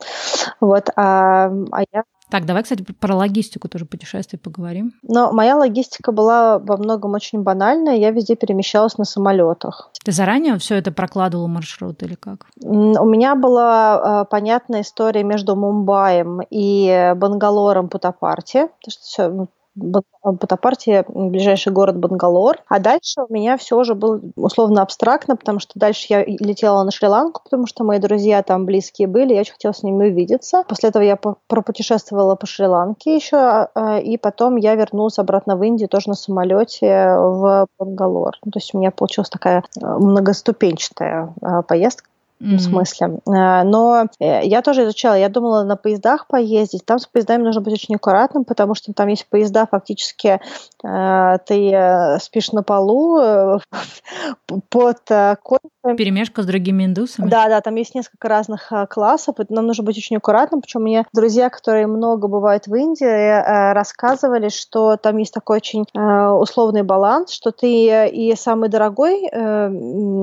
[0.60, 4.92] Вот, а, а я так, давай, кстати, про логистику тоже путешествий поговорим.
[5.02, 7.96] Но моя логистика была во многом очень банальная.
[7.96, 9.90] Я везде перемещалась на самолетах.
[10.04, 12.46] Ты заранее все это прокладывала маршрут или как?
[12.60, 20.02] У меня была э, понятная история между Мумбаем и Бангалором Путапарти, потому что все, ну,
[20.24, 22.58] Батапарти, ближайший город Бангалор.
[22.68, 26.90] А дальше у меня все уже было условно абстрактно, потому что дальше я летела на
[26.90, 30.64] Шри-Ланку, потому что мои друзья там близкие были, я очень хотела с ними увидеться.
[30.66, 35.88] После этого я пропутешествовала по Шри-Ланке еще, а, и потом я вернулась обратно в Индию
[35.88, 38.36] тоже на самолете в Бангалор.
[38.44, 41.34] Ну, то есть у меня получилась такая а, многоступенчатая
[41.68, 42.08] поездка
[42.40, 42.58] mm-hmm.
[42.58, 43.06] смысле.
[43.26, 46.84] Э, но э, я тоже изучала, я думала на поездах поездить.
[46.84, 50.40] Там с поездами нужно быть очень аккуратным, потому что там есть поезда, фактически
[50.84, 53.18] э, ты спишь на полу
[54.70, 55.00] под
[55.42, 55.96] койками.
[55.96, 57.28] Перемешка с другими индусами?
[57.28, 60.60] Да, да, там есть несколько разных классов, и нам нужно быть очень аккуратным.
[60.60, 66.82] Причем мне друзья, которые много бывают в Индии, рассказывали, что там есть такой очень условный
[66.82, 69.30] баланс, что ты и самый дорогой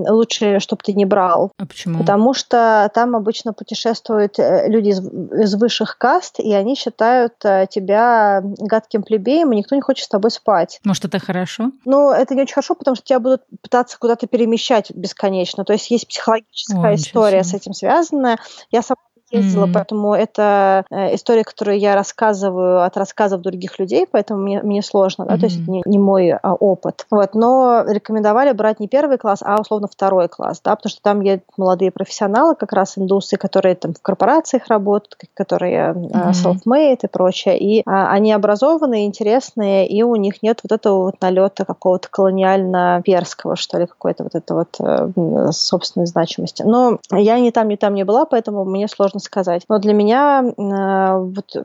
[0.10, 1.52] лучше, чтобы ты не брал.
[1.58, 2.03] А почему?
[2.04, 7.68] Потому что там обычно путешествуют э, люди из, из высших каст, и они считают э,
[7.70, 10.80] тебя гадким плебеем, и никто не хочет с тобой спать.
[10.84, 11.72] Может, это хорошо?
[11.86, 15.66] Ну, это не очень хорошо, потому что тебя будут пытаться куда-то перемещать бесконечно.
[15.66, 18.38] То есть есть психологическая О, история с этим связанная.
[18.72, 19.00] Я сама
[19.34, 19.74] ездила, mm-hmm.
[19.74, 25.26] поэтому это э, история, которую я рассказываю от рассказов других людей, поэтому мне, мне сложно,
[25.26, 25.40] да, mm-hmm.
[25.40, 27.06] то есть не, не мой а, опыт.
[27.10, 31.22] Вот, но рекомендовали брать не первый класс, а условно второй класс, да, потому что там
[31.22, 36.32] есть молодые профессионалы, как раз индусы, которые там в корпорациях работают, которые mm-hmm.
[36.32, 41.22] self-made и прочее, и а, они образованные, интересные, и у них нет вот этого вот
[41.22, 46.64] налета какого-то колониально-перского, что ли, какой-то вот это вот э, собственной значимости.
[46.64, 49.64] Но я ни там, ни там не была, поэтому мне сложно сказать.
[49.70, 51.56] Но для меня, э, вот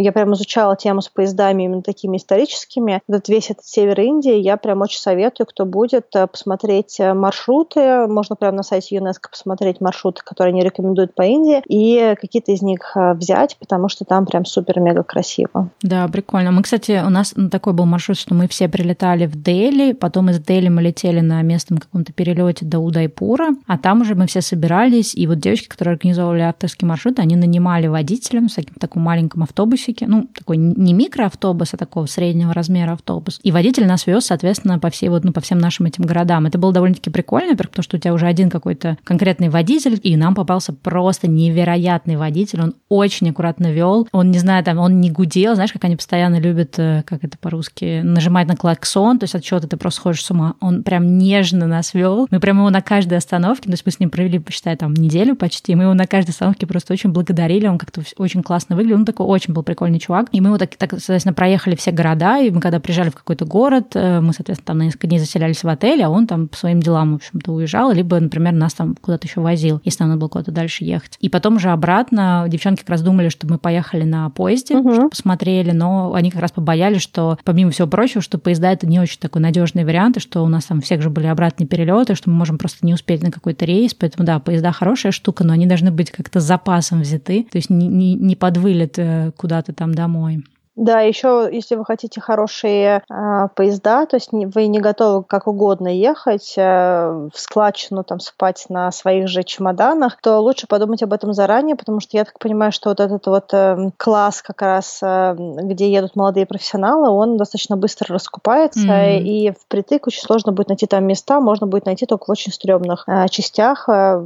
[0.00, 3.00] я прям изучала тему с поездами именно такими историческими.
[3.08, 8.06] Вот весь этот север Индии я прям очень советую, кто будет, э, посмотреть э, маршруты.
[8.06, 12.62] Можно прямо на сайте ЮНЕСКО посмотреть маршруты, которые они рекомендуют по Индии, и какие-то из
[12.62, 15.70] них взять, потому что там прям супер-мега красиво.
[15.82, 16.50] Да, прикольно.
[16.52, 20.40] Мы, кстати, у нас такой был маршрут, что мы все прилетали в Дели, потом из
[20.40, 25.14] Дели мы летели на местном каком-то перелете до Удайпура, а там уже мы все собирались,
[25.14, 29.42] и вот девочки, которые организовывали авторский маршрут, маршрута они нанимали водителя в таким, таком маленьком
[29.42, 33.40] автобусике, ну, такой не микроавтобус, а такого среднего размера автобус.
[33.42, 36.46] И водитель нас вез, соответственно, по всей вот, ну, по всем нашим этим городам.
[36.46, 40.16] Это было довольно-таки прикольно, во-первых, потому что у тебя уже один какой-то конкретный водитель, и
[40.16, 42.60] нам попался просто невероятный водитель.
[42.60, 44.08] Он очень аккуратно вел.
[44.12, 47.38] Он, не знаю, там, он не гудел, знаешь, как они постоянно любят, э, как это
[47.38, 50.54] по-русски, нажимать на клаксон, то есть от чего-то ты просто сходишь с ума.
[50.60, 52.26] Он прям нежно нас вел.
[52.30, 55.36] Мы прям его на каждой остановке, то есть мы с ним провели, посчитай, там, неделю
[55.36, 59.04] почти, мы его на каждой остановке просто очень благодарили, он как-то очень классно выглядел, он
[59.04, 60.28] такой очень был прикольный чувак.
[60.32, 63.44] И мы вот так, так соответственно, проехали все города, и мы когда приезжали в какой-то
[63.44, 66.56] город, э, мы, соответственно, там на несколько дней заселялись в отеле, а он там по
[66.56, 70.20] своим делам, в общем-то, уезжал, либо, например, нас там куда-то еще возил, если нам надо
[70.20, 71.16] было куда-то дальше ехать.
[71.20, 74.94] И потом уже обратно девчонки как раз думали, что мы поехали на поезде, угу.
[74.94, 79.00] что посмотрели, но они как раз побоялись, что, помимо всего прочего, что поезда это не
[79.00, 82.30] очень такой надежный вариант, и что у нас там всех же были обратные перелеты, что
[82.30, 85.66] мы можем просто не успеть на какой-то рейс, поэтому да, поезда хорошая штука, но они
[85.66, 86.44] должны быть как-то с
[86.78, 90.44] запасом взяты, то есть не, не, не под вылет э, куда-то там домой.
[90.78, 95.48] Да, еще, если вы хотите хорошие э, поезда, то есть не, вы не готовы как
[95.48, 101.12] угодно ехать э, в складчину, там, спать на своих же чемоданах, то лучше подумать об
[101.12, 105.00] этом заранее, потому что я так понимаю, что вот этот вот э, класс как раз,
[105.02, 109.18] э, где едут молодые профессионалы, он достаточно быстро раскупается, mm-hmm.
[109.18, 113.02] и впритык очень сложно будет найти там места, можно будет найти только в очень стрёмных
[113.08, 114.22] э, частях, э,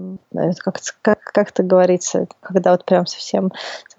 [0.58, 3.52] как, как, как это говорится, когда вот прям совсем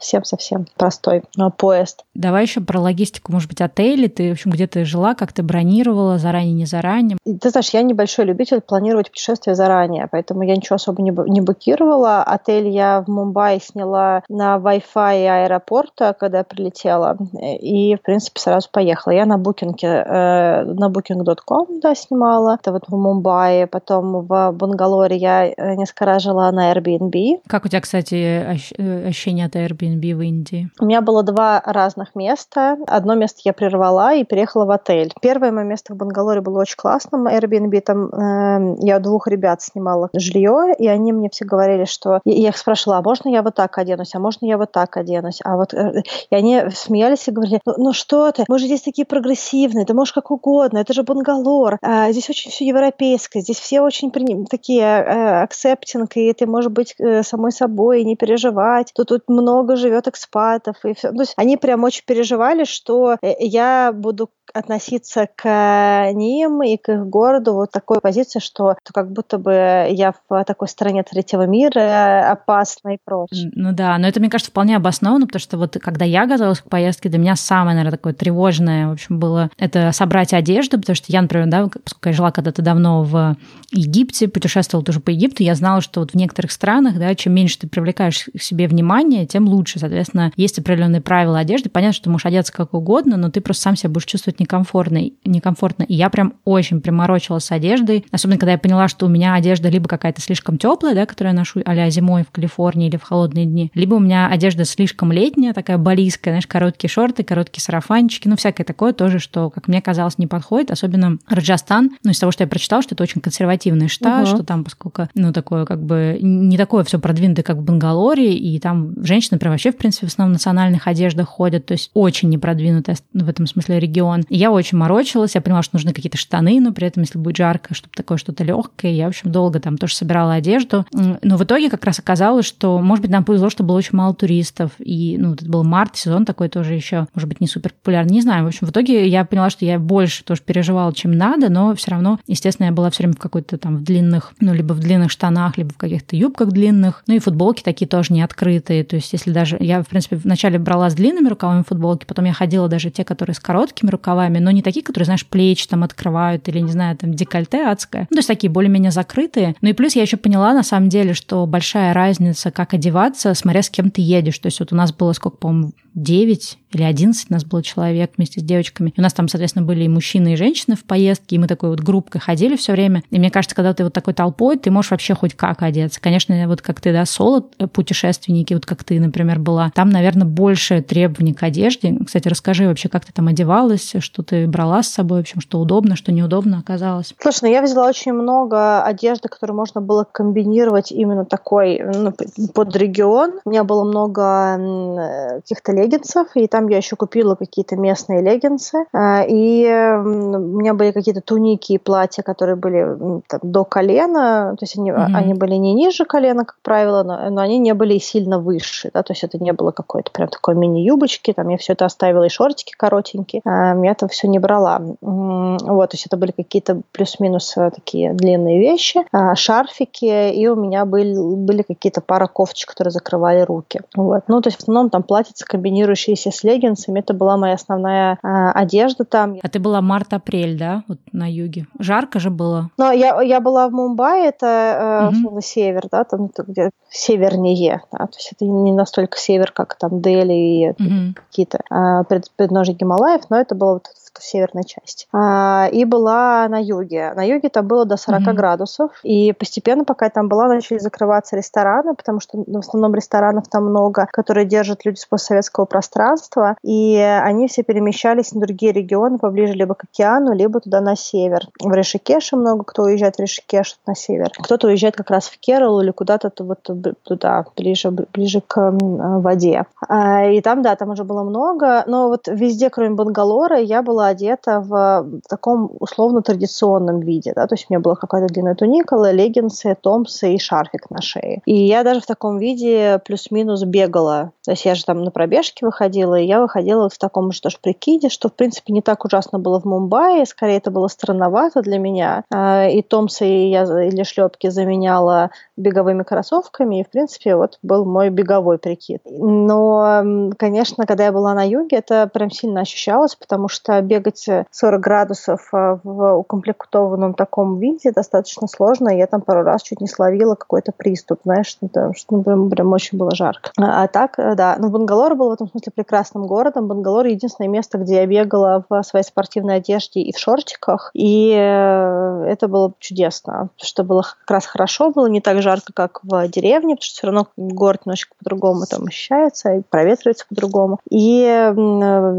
[0.03, 2.03] совсем-совсем простой э, поезд.
[2.13, 4.07] Давай еще про логистику, может быть, отели.
[4.07, 7.17] Ты, в общем, где ты жила, как ты бронировала, заранее, не заранее?
[7.23, 12.23] Ты знаешь, я небольшой любитель планировать путешествия заранее, поэтому я ничего особо не, не букировала.
[12.23, 19.13] Отель я в Мумбаи сняла на Wi-Fi аэропорта, когда прилетела, и, в принципе, сразу поехала.
[19.13, 22.57] Я на букинге, э, на booking.com, да, снимала.
[22.59, 27.41] Это вот в Мумбаи, потом в Бангалоре я э, несколько раз жила на Airbnb.
[27.47, 30.69] Как у тебя, кстати, э, ощущение от Airbnb в Индии?
[30.79, 32.77] У меня было два разных места место.
[32.87, 35.13] Одно место я прервала и переехала в отель.
[35.21, 37.27] Первое мое место в Бангалоре было очень классным.
[37.27, 42.21] Airbnb там э, я двух ребят снимала жилье, и они мне все говорили, что...
[42.25, 45.39] Я их спрашивала, а можно я вот так оденусь, а можно я вот так оденусь?
[45.43, 45.73] А вот...
[45.73, 49.85] Э, и они смеялись и говорили, ну, ну что ты, мы же здесь такие прогрессивные,
[49.85, 54.11] ты можешь как угодно, это же Бангалор, а, здесь очень все европейское, здесь все очень
[54.11, 54.45] при...
[54.45, 58.91] такие э, accepting, и ты можешь быть э, самой собой, и не переживать.
[58.95, 61.11] Тут, тут много живет экспатов, и все.
[61.11, 66.77] То есть они прям очень переживали переживали, что э, я буду относиться к ним и
[66.77, 71.47] к их городу вот такой позиции, что как будто бы я в такой стране третьего
[71.47, 73.51] мира опасна и прочее.
[73.55, 76.69] Ну да, но это, мне кажется, вполне обоснованно, потому что вот когда я готовилась к
[76.69, 81.05] поездке, для меня самое, наверное, такое тревожное, в общем, было это собрать одежду, потому что
[81.07, 83.35] я, например, да, поскольку я жила когда-то давно в
[83.71, 87.59] Египте, путешествовала тоже по Египту, я знала, что вот в некоторых странах, да, чем меньше
[87.59, 89.79] ты привлекаешь к себе внимание, тем лучше.
[89.79, 91.69] Соответственно, есть определенные правила одежды.
[91.69, 95.09] Понятно, что что можешь одеться как угодно, но ты просто сам себя будешь чувствовать некомфортно.
[95.23, 95.83] некомфортно.
[95.83, 99.69] И я прям очень приморочилась с одеждой, особенно когда я поняла, что у меня одежда
[99.69, 103.45] либо какая-то слишком теплая, да, которую я ношу а зимой в Калифорнии или в холодные
[103.45, 108.35] дни, либо у меня одежда слишком летняя, такая балийская, знаешь, короткие шорты, короткие сарафанчики, ну,
[108.35, 112.43] всякое такое тоже, что, как мне казалось, не подходит, особенно Раджастан, ну, из того, что
[112.43, 114.35] я прочитала, что это очень консервативный штат, угу.
[114.35, 118.59] что там, поскольку, ну, такое как бы не такое все продвинутое, как в Бангалоре, и
[118.59, 122.29] там женщины, например, вообще, в принципе, в основном в национальных одеждах ходят, то есть очень
[122.29, 124.23] непродвинутый в этом смысле регион.
[124.29, 127.73] Я очень морочилась, я поняла, что нужны какие-то штаны, но при этом, если будет жарко,
[127.73, 130.85] чтобы такое что-то легкое, я, в общем, долго там тоже собирала одежду.
[130.91, 134.13] Но в итоге как раз оказалось, что, может быть, нам повезло, что было очень мало
[134.13, 138.13] туристов, и, ну, это был март, сезон такой тоже еще, может быть, не супер популярный,
[138.13, 138.43] не знаю.
[138.43, 141.91] В общем, в итоге я поняла, что я больше тоже переживала, чем надо, но все
[141.91, 145.11] равно, естественно, я была все время в какой-то там в длинных, ну, либо в длинных
[145.11, 149.13] штанах, либо в каких-то юбках длинных, ну и футболки такие тоже не открытые, то есть
[149.13, 152.89] если даже, я, в принципе, вначале брала с длинными рукавами футболки, потом я ходила даже
[152.89, 156.71] те, которые с короткими рукавами, но не такие, которые, знаешь, плечи там открывают или, не
[156.71, 159.55] знаю, там декольте адское, ну, то есть такие более-менее закрытые.
[159.61, 163.61] Ну и плюс я еще поняла, на самом деле, что большая разница, как одеваться, смотря
[163.61, 164.39] с кем ты едешь.
[164.39, 168.39] То есть вот у нас было сколько, по-моему, 9 или 11 нас было человек вместе
[168.39, 168.93] с девочками.
[168.95, 171.69] И у нас там, соответственно, были и мужчины, и женщины в поездке, и мы такой
[171.69, 173.03] вот группкой ходили все время.
[173.09, 176.01] И мне кажется, когда ты вот такой толпой, ты можешь вообще хоть как одеться.
[176.01, 180.25] Конечно, вот как ты, да, соло э, путешественники, вот как ты, например, была, там, наверное,
[180.25, 181.97] больше требований к одежде.
[182.05, 185.59] Кстати, расскажи вообще, как ты там одевалась, что ты брала с собой, в общем, что
[185.59, 187.13] удобно, что неудобно оказалось.
[187.21, 192.13] Слушай, ну я взяла очень много одежды, которую можно было комбинировать именно такой ну,
[192.53, 193.39] под регион.
[193.45, 198.85] У меня было много э, каких-то леггинсов, и там я еще купила какие-то местные леггинсы.
[198.93, 204.63] А, и у меня были какие-то туники и платья, которые были там, до колена, то
[204.63, 205.15] есть они, mm-hmm.
[205.15, 209.03] они были не ниже колена, как правило, но, но они не были сильно выше, да,
[209.03, 212.29] то есть это не было какой-то прям такой мини-юбочки, там я все это оставила, и
[212.29, 214.81] шортики коротенькие, а, я там все не брала.
[215.01, 219.01] Вот, то есть это были какие-то плюс-минус э, такие длинные вещи,
[219.35, 223.81] шарфики, и у меня были, были какие-то пара кофточек, которые закрывали руки.
[223.95, 224.23] Вот.
[224.27, 226.99] Ну, то есть в основном там платьица комбинированные комбинирующиеся с леггинсами.
[226.99, 229.37] Это была моя основная э, одежда там.
[229.41, 231.65] А ты была март-апрель, да, вот на юге?
[231.79, 232.69] Жарко же было?
[232.77, 235.41] Ну, я, я была в Мумбаи, это э, угу.
[235.41, 240.33] север, да, там где севернее, да, то есть это не настолько север, как там Дели
[240.33, 241.15] и угу.
[241.15, 242.29] какие-то э, пред,
[242.77, 243.87] Гималаев, но это было вот
[244.19, 245.07] в северной части.
[245.11, 247.13] А, и была на юге.
[247.15, 248.33] На юге там было до 40 mm-hmm.
[248.33, 248.91] градусов.
[249.03, 253.47] И постепенно, пока я там была, начали закрываться рестораны, потому что ну, в основном ресторанов
[253.47, 256.57] там много, которые держат люди с постсоветского пространства.
[256.63, 261.41] И они все перемещались на другие регионы, поближе либо к океану, либо туда на север.
[261.59, 264.31] В Решикеше много кто уезжает в Решикеш на север.
[264.37, 266.69] Кто-то уезжает как раз в Керал или куда-то вот
[267.03, 269.65] туда, ближе, ближе к воде.
[269.87, 271.83] А, и там, да, там уже было много.
[271.87, 277.55] Но вот везде, кроме Бангалора, я была была одета в таком условно-традиционном виде, да, то
[277.55, 281.41] есть у меня была какая-то длинная туника, леггинсы, томсы и шарфик на шее.
[281.45, 284.31] И я даже в таком виде плюс-минус бегала.
[284.43, 287.41] То есть я же там на пробежке выходила, и я выходила вот в таком же
[287.41, 291.61] тоже прикиде, что, в принципе, не так ужасно было в Мумбаи, скорее это было странновато
[291.61, 292.23] для меня.
[292.31, 298.09] А, и томсы я, или шлепки заменяла беговыми кроссовками, и, в принципе, вот был мой
[298.09, 299.01] беговой прикид.
[299.05, 300.03] Но,
[300.37, 305.49] конечно, когда я была на юге, это прям сильно ощущалось, потому что бегать 40 градусов
[305.51, 308.89] а, в укомплектованном таком виде достаточно сложно.
[308.89, 312.71] Я там пару раз чуть не словила какой-то приступ, знаешь, потому что ну, прям, прям
[312.71, 313.51] очень было жарко.
[313.59, 314.55] А, а так, э, да.
[314.57, 316.67] Но Бангалор был в этом смысле прекрасным городом.
[316.67, 320.91] Бангалор— единственное место, где я бегала в своей спортивной одежде и в шортиках.
[320.93, 325.99] И э, это было чудесно, что было как раз хорошо, было не так жарко, как
[326.03, 330.79] в деревне, потому что все равно город немножко по-другому там ощущается, и проветривается по-другому.
[330.89, 331.21] И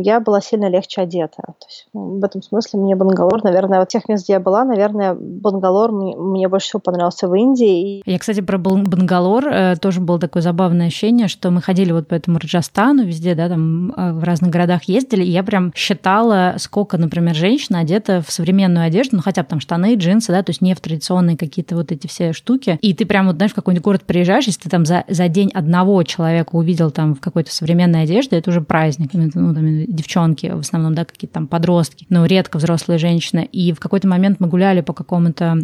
[0.04, 1.42] я была сильно легче одета.
[1.64, 4.64] То есть, ну, в этом смысле мне Бангалор, наверное, вот тех мест, где я была,
[4.64, 8.02] наверное, Бангалор мне, мне больше всего понравился в Индии.
[8.04, 12.14] Я, кстати, про Бангалор э, тоже было такое забавное ощущение, что мы ходили вот по
[12.14, 16.98] этому Раджастану везде, да, там э, в разных городах ездили, и я прям считала, сколько,
[16.98, 20.60] например, женщина одета в современную одежду, ну хотя бы там штаны, джинсы, да, то есть
[20.60, 22.78] не в традиционные какие-то вот эти все штуки.
[22.82, 25.50] И ты прям вот, знаешь, в какой-нибудь город приезжаешь, если ты там за, за день
[25.54, 29.10] одного человека увидел там в какой-то современной одежде, это уже праздник.
[29.14, 33.48] Ну, там, девчонки в основном, да, какие-то там подростки, но редко взрослые женщины.
[33.52, 35.58] И в какой-то момент мы гуляли по какому-то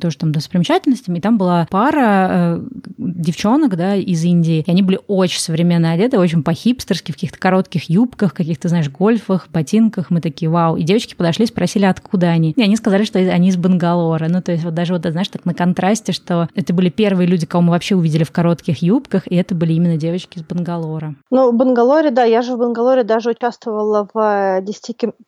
[0.00, 2.60] тоже там достопримечательностям, и там была пара э,
[2.96, 7.90] девчонок, да, из Индии, и они были очень современно одеты, очень по-хипстерски, в каких-то коротких
[7.90, 10.08] юбках, каких-то, знаешь, гольфах, ботинках.
[10.08, 10.76] Мы такие, вау.
[10.76, 12.52] И девочки подошли, спросили, откуда они.
[12.52, 14.28] И они сказали, что они из Бангалора.
[14.30, 17.44] Ну, то есть вот даже вот, знаешь, так на контрасте, что это были первые люди,
[17.44, 21.16] кого мы вообще увидели в коротких юбках, и это были именно девочки из Бангалора.
[21.30, 24.62] Ну, в Бангалоре, да, я же в Бангалоре даже участвовала в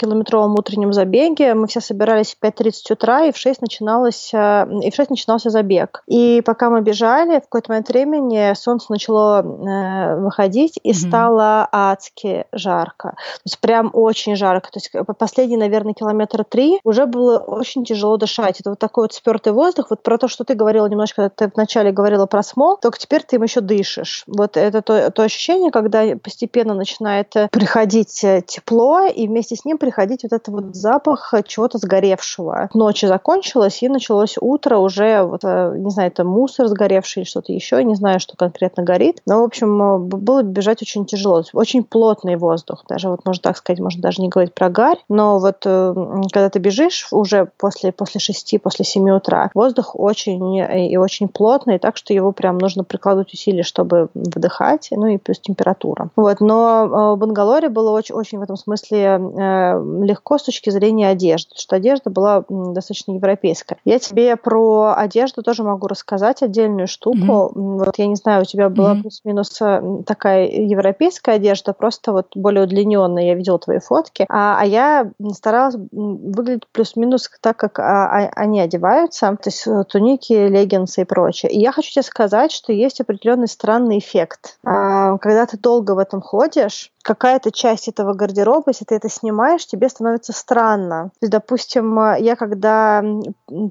[0.07, 1.55] 10-километровом утреннем забеге.
[1.55, 5.51] Мы все собирались в 5.30 утра, и в 6 начиналось, э, и в 6 начинался
[5.51, 6.03] забег.
[6.07, 10.95] И пока мы бежали, в какой-то момент времени солнце начало э, выходить, и mm-hmm.
[10.95, 13.11] стало адски жарко.
[13.11, 14.71] То есть прям очень жарко.
[14.71, 18.61] То есть последние, наверное, километра три уже было очень тяжело дышать.
[18.61, 19.87] Это вот такой вот спертый воздух.
[19.91, 23.37] Вот про то, что ты говорила немножко, ты вначале говорила про смог, только теперь ты
[23.37, 24.25] им еще дышишь.
[24.27, 29.79] Вот это то, то ощущение, когда постепенно начинает приходить э, тепло, и вместе с ним
[29.87, 32.69] приходить вот этот вот запах чего-то сгоревшего.
[32.75, 37.53] Ночь закончилась, и началось утро уже, вот, э, не знаю, это мусор сгоревший или что-то
[37.53, 39.23] еще, не знаю, что конкретно горит.
[39.27, 41.45] Но, в общем, э, было бежать очень тяжело.
[41.53, 42.85] Очень плотный воздух.
[42.89, 46.59] Даже вот, можно так сказать, можно даже не говорить про гарь, но вот когда ты
[46.59, 52.13] бежишь уже после, после шести, после семи утра, воздух очень и очень плотный, так что
[52.13, 56.09] его прям нужно прикладывать усилия, чтобы вдыхать, ну и плюс температура.
[56.17, 61.09] Вот, но в Бангалоре было очень, очень в этом смысле э, легко с точки зрения
[61.09, 63.79] одежды, потому что одежда была достаточно европейская.
[63.85, 67.17] Я тебе про одежду тоже могу рассказать отдельную штуку.
[67.55, 67.85] Mm-hmm.
[67.85, 69.01] Вот я не знаю, у тебя была mm-hmm.
[69.03, 74.65] плюс-минус э, такая европейская одежда, просто вот более удлиненная, я видела твои фотки, а, а
[74.65, 81.03] я старалась выглядеть плюс-минус так, как а, а, они одеваются, то есть э, туники, леггинсы
[81.03, 81.51] и прочее.
[81.53, 84.59] И я хочу тебе сказать, что есть определенный странный эффект.
[84.65, 89.65] А, когда ты долго в этом ходишь, какая-то часть этого гардероба, если ты это снимаешь,
[89.65, 91.11] тебе становится странно.
[91.21, 93.03] То есть, допустим, я когда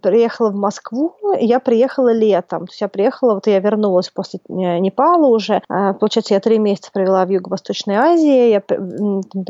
[0.01, 2.65] приехала в Москву, я приехала летом.
[2.65, 5.61] То есть я приехала, вот я вернулась после э, Непала уже.
[5.67, 8.63] А, получается, я три месяца провела в Юго-Восточной Азии, я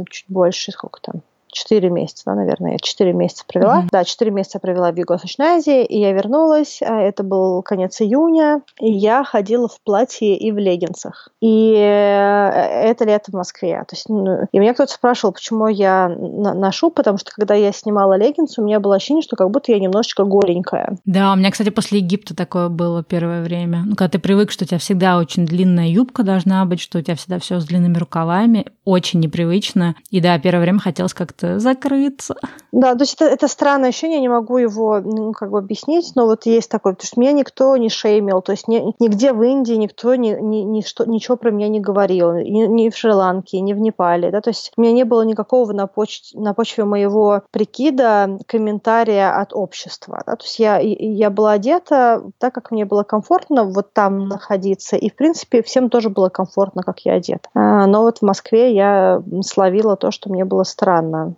[0.09, 1.21] чуть больше, сколько там,
[1.55, 3.81] 4 месяца, да, наверное, я 4 месяца провела.
[3.81, 3.89] Mm-hmm.
[3.91, 8.61] Да, 4 месяца провела в Юго-Восточной Азии, и я вернулась, а, это был конец июня,
[8.79, 11.29] и я ходила в платье и в леггинсах.
[11.41, 13.77] И э, это лето в Москве.
[13.87, 18.17] То есть, ну, и меня кто-то спрашивал, почему я ношу, потому что когда я снимала
[18.17, 20.97] леггинсы, у меня было ощущение, что как будто я немножечко голенькая.
[21.05, 23.83] Да, у меня, кстати, после Египта такое было первое время.
[23.85, 27.01] Ну, когда ты привык, что у тебя всегда очень длинная юбка должна быть, что у
[27.01, 29.95] тебя всегда все с длинными рукавами, очень непривычно.
[30.09, 32.35] И да, первое время хотелось как-то как закрыться.
[32.71, 36.11] Да, то есть это, это странное ощущение, я не могу его ну, как бы объяснить,
[36.15, 39.41] но вот есть такое, потому что меня никто не шеймил, то есть ни, нигде в
[39.41, 43.61] Индии никто ни, ни, ни что, ничего про меня не говорил, ни, ни в Шри-Ланке,
[43.61, 46.83] ни в Непале, да, то есть у меня не было никакого на, поч на почве
[46.83, 52.83] моего прикида комментария от общества, да, то есть я, я была одета так, как мне
[52.83, 57.49] было комфортно вот там находиться, и, в принципе, всем тоже было комфортно, как я одета.
[57.53, 61.34] А, но вот в Москве я словила то, что мне было странно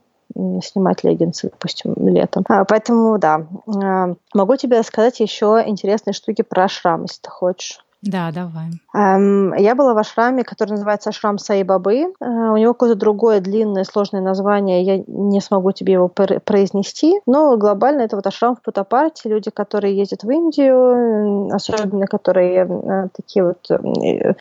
[0.64, 2.44] снимать леггинсы, допустим, летом.
[2.50, 7.80] А, поэтому, да, а, могу тебе сказать еще интересные штуки про шрам, если ты хочешь.
[8.04, 8.70] Да, давай.
[8.94, 12.14] Эм, я была в ашраме, который называется Ашрам Саибабы.
[12.20, 17.58] Э, у него какое-то другое длинное сложное название, я не смогу тебе его произнести, но
[17.58, 23.46] глобально это вот ашрам в Путапарте, люди, которые ездят в Индию, особенно которые э, такие
[23.46, 24.34] вот э,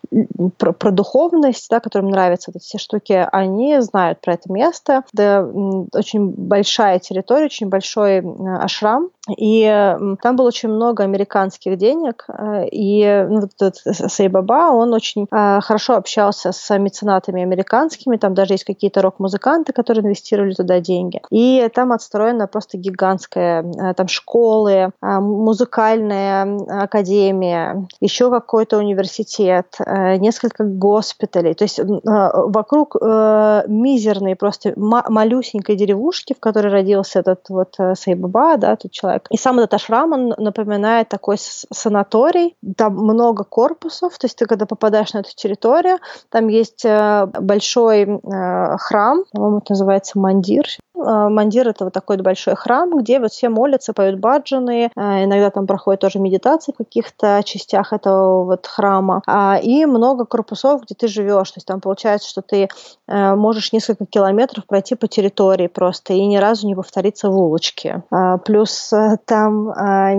[0.58, 5.04] про, про духовность, да, которым нравятся эти все штуки, они знают про это место.
[5.14, 5.50] Это
[5.94, 8.22] очень большая территория, очень большой
[8.58, 12.26] ашрам, и там было очень много американских денег,
[12.70, 18.54] и ну, вот этот Сейбаба, он очень э, хорошо общался с меценатами американскими, там даже
[18.54, 21.20] есть какие-то рок-музыканты, которые инвестировали туда деньги.
[21.30, 30.16] И там отстроена просто гигантская, э, там школы, э, музыкальная академия, еще какой-то университет, э,
[30.16, 31.54] несколько госпиталей.
[31.54, 37.94] То есть э, вокруг э, мизерной просто малюсенькой деревушки, в которой родился этот вот э,
[37.96, 39.26] Сейбаба, да, тот человек.
[39.30, 42.56] И сам этот ашрам, он напоминает такой санаторий.
[42.76, 45.98] Там много корпусов, то есть ты когда попадаешь на эту территорию,
[46.30, 50.66] там есть э, большой э, храм, по-моему, это называется Мандир,
[50.96, 55.66] Мандир— это вот такой большой храм, где вот все молятся, поют баджаны, а, иногда там
[55.66, 61.08] проходит тоже медитации в каких-то частях этого вот храма, а, и много корпусов, где ты
[61.08, 62.68] живешь, то есть там получается, что ты
[63.08, 68.02] э, можешь несколько километров пройти по территории просто и ни разу не повториться в улочке.
[68.44, 69.72] Плюс э, там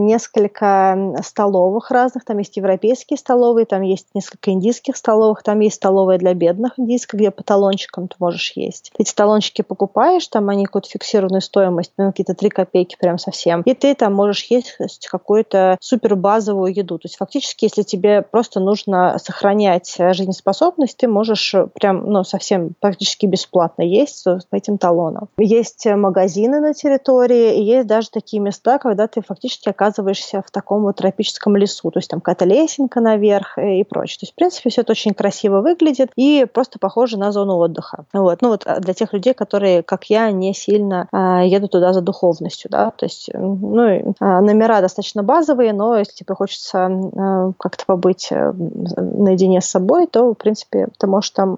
[0.05, 6.17] несколько столовых разных, там есть европейские столовые, там есть несколько индийских столовых, там есть столовая
[6.17, 8.91] для бедных индийская, где по талончикам ты можешь есть.
[8.97, 13.61] Эти талончики покупаешь, там они какую-то фиксированную стоимость, ну, какие-то 3 копейки прям совсем.
[13.61, 14.77] И ты там можешь есть
[15.09, 16.97] какую-то супер базовую еду.
[16.97, 23.25] То есть фактически, если тебе просто нужно сохранять жизнеспособность, ты можешь прям, ну, совсем практически
[23.25, 25.29] бесплатно есть с этим талоном.
[25.37, 30.83] Есть магазины на территории, и есть даже такие места, когда ты фактически оказываешься в таком
[30.83, 31.89] вот тропическом лесу.
[31.91, 34.17] То есть там какая-то лесенка наверх и прочее.
[34.19, 38.05] То есть, в принципе, все это очень красиво выглядит и просто похоже на зону отдыха.
[38.13, 38.41] Вот.
[38.41, 42.01] Ну вот а для тех людей, которые, как я, не сильно а, едут туда за
[42.01, 47.85] духовностью, да, то есть, ну, а, номера достаточно базовые, но если тебе хочется а, как-то
[47.85, 51.57] побыть а, наедине с собой, то, в принципе, ты можешь там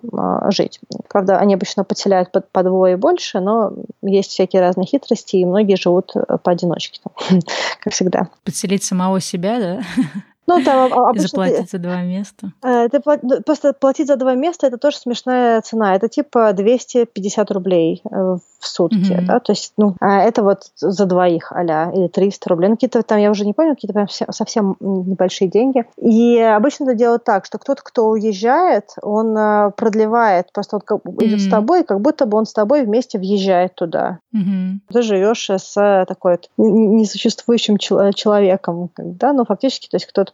[0.50, 0.80] жить.
[1.10, 5.76] Правда, они обычно потеряют по, по двое больше, но есть всякие разные хитрости, и многие
[5.76, 7.00] живут поодиночке,
[7.84, 8.28] как всегда.
[8.44, 9.82] Подселить самого себя, да?
[10.50, 11.28] Ну, там обычно...
[11.28, 12.52] Заплатить за два места.
[12.64, 15.96] Э, ты ну, просто платить за два места это тоже смешная цена.
[15.96, 19.26] Это типа 250 рублей э, в сутки, mm-hmm.
[19.26, 22.70] да, то есть, ну, а это вот за двоих а или 300 рублей.
[22.70, 25.86] Ну, какие-то там, я уже не помню, какие-то прям совсем небольшие деньги.
[25.98, 31.02] И обычно это делают так, что кто-то, кто уезжает, он э, продлевает, просто он как,
[31.06, 31.26] mm-hmm.
[31.26, 34.20] идет с тобой, как будто бы он с тобой вместе въезжает туда.
[34.36, 34.94] Mm-hmm.
[34.94, 40.34] Ты живешь с такой вот несуществующим человеком, да, но фактически, то есть кто-то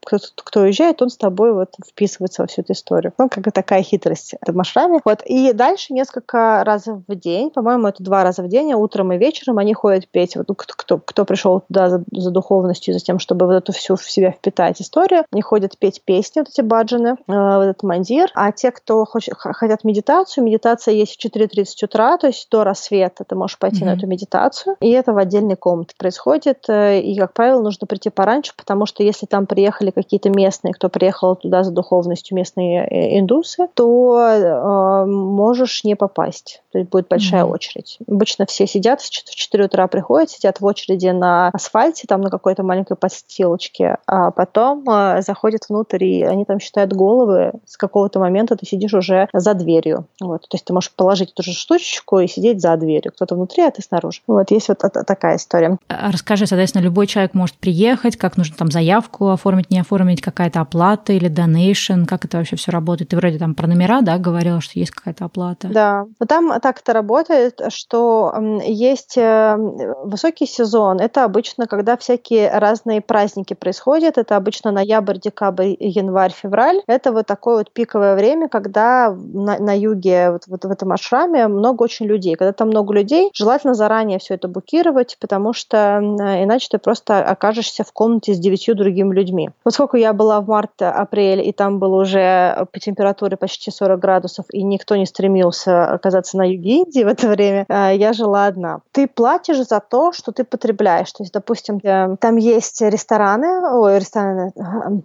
[0.05, 3.13] кто, кто уезжает, он с тобой вот вписывается во всю эту историю.
[3.17, 4.99] Ну, как такая хитрость в машраме.
[5.05, 5.21] Вот.
[5.25, 9.17] И дальше несколько раз в день, по-моему, это два раза в день, а утром и
[9.17, 10.35] вечером они ходят петь.
[10.35, 13.71] Вот, ну, кто, кто, кто пришел туда за, за духовностью, за тем, чтобы вот эту
[13.73, 17.83] всю в себя впитать историю, они ходят петь песни, вот эти баджаны, э, вот этот
[17.83, 18.31] мандир.
[18.35, 23.23] А те, кто хочет, хотят медитацию, медитация есть в 4.30 утра, то есть до рассвета
[23.23, 23.85] ты можешь пойти mm-hmm.
[23.85, 24.75] на эту медитацию.
[24.79, 26.65] И это в отдельной комнате происходит.
[26.67, 30.89] Э, и, как правило, нужно прийти пораньше, потому что если там приехали какие-то местные, кто
[30.89, 36.61] приехал туда за духовностью, местные э, индусы, то э, можешь не попасть.
[36.71, 37.51] То есть будет большая mm-hmm.
[37.51, 37.99] очередь.
[38.07, 42.63] Обычно все сидят в 4 утра приходят, сидят в очереди на асфальте, там на какой-то
[42.63, 47.53] маленькой подстилочке, а потом э, заходят внутрь, и они там считают головы.
[47.65, 50.05] С какого-то момента ты сидишь уже за дверью.
[50.19, 50.41] Вот.
[50.41, 53.11] То есть ты можешь положить эту же штучку и сидеть за дверью.
[53.11, 54.21] Кто-то внутри, а ты снаружи.
[54.27, 55.77] Вот есть вот такая история.
[55.87, 60.61] А расскажи, соответственно, любой человек может приехать, как нужно там заявку оформить, не оформить, какая-то
[60.61, 63.09] оплата или донейшн, как это вообще все работает?
[63.09, 65.67] Ты вроде там про номера, да, говорила, что есть какая-то оплата.
[65.67, 69.55] Да, но там так это работает, что есть э,
[70.03, 70.99] высокий сезон.
[70.99, 74.17] Это обычно, когда всякие разные праздники происходят.
[74.17, 76.81] Это обычно ноябрь, декабрь, январь, февраль.
[76.87, 81.47] Это вот такое вот пиковое время, когда на, на юге, вот, вот в этом ашраме
[81.47, 82.35] много очень людей.
[82.35, 87.83] Когда там много людей, желательно заранее все это букировать, потому что иначе ты просто окажешься
[87.83, 89.49] в комнате с девятью другими людьми.
[89.71, 94.63] Поскольку я была в март-апрель, и там было уже по температуре почти 40 градусов, и
[94.63, 98.81] никто не стремился оказаться на юге Индии в это время, а, я жила одна.
[98.91, 101.13] Ты платишь за то, что ты потребляешь.
[101.13, 104.51] То есть, допустим, э, там есть рестораны, ой, рестораны,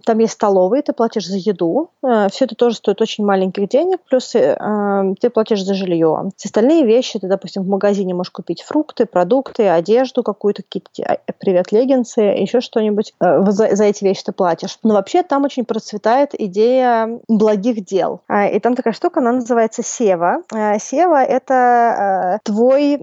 [0.03, 1.91] там есть столовые, ты платишь за еду.
[2.03, 6.31] Э, Все это тоже стоит очень маленьких денег, плюс э, ты платишь за жилье.
[6.35, 11.71] Все остальные вещи, ты, допустим, в магазине можешь купить фрукты, продукты, одежду какую-то, какие-то, привет,
[11.71, 13.13] леггинсы, еще что-нибудь.
[13.21, 14.56] За, за эти вещи ты платишь.
[14.83, 18.21] Но вообще там очень процветает идея благих дел.
[18.27, 20.41] А, и там такая штука, она называется сева.
[20.53, 22.97] А, сева— это а, твой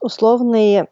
[0.00, 0.86] условный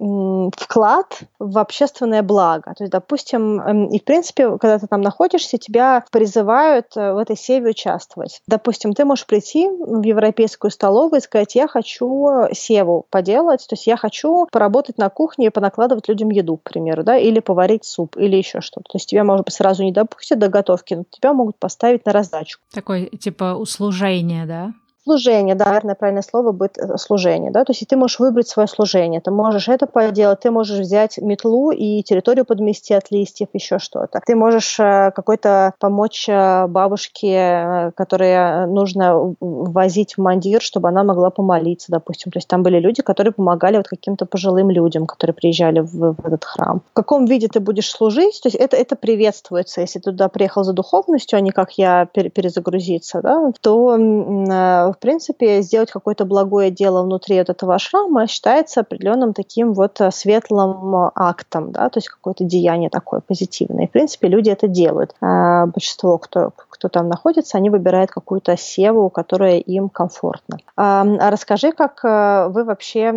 [0.56, 2.74] вклад в общественное благо.
[2.76, 7.36] То есть, допустим, и в принципе, когда ты там находишься, тебя призывают э, в этой
[7.36, 8.40] севе участвовать.
[8.46, 13.86] Допустим, ты можешь прийти в европейскую столовую и сказать, я хочу севу поделать, то есть
[13.86, 18.16] я хочу поработать на кухне и понакладывать людям еду, к примеру, да, или поварить суп,
[18.16, 18.84] или еще что-то.
[18.90, 22.12] То есть тебя, может быть, сразу не допустят до готовки, но тебя могут поставить на
[22.12, 22.58] раздачу.
[22.72, 24.74] Такое типа услужение, да?
[25.04, 28.68] Служение, да, наверное, правильное слово будет э, служение, да, то есть ты можешь выбрать свое
[28.68, 33.80] служение, ты можешь это поделать, ты можешь взять метлу и территорию подмести от листьев, еще
[33.80, 34.20] что-то.
[34.24, 41.30] Ты можешь э, какой-то помочь э, бабушке, которой нужно возить в мандир, чтобы она могла
[41.30, 42.30] помолиться, допустим.
[42.30, 46.26] То есть там были люди, которые помогали вот каким-то пожилым людям, которые приезжали в, в
[46.26, 46.80] этот храм.
[46.92, 50.62] В каком виде ты будешь служить, то есть это, это приветствуется, если ты туда приехал
[50.62, 57.02] за духовностью, а не как я перезагрузиться, да, то в принципе, сделать какое-то благое дело
[57.02, 62.08] внутри вот этого ашрама считается определенным таким вот э, светлым э, актом, да, то есть
[62.08, 63.84] какое-то деяние такое позитивное.
[63.84, 65.14] И, в принципе, люди это делают.
[65.20, 70.58] А большинство, кто, кто там находится, они выбирают какую-то севу, которая им комфортна.
[70.76, 73.12] А, а расскажи, как э, вы вообще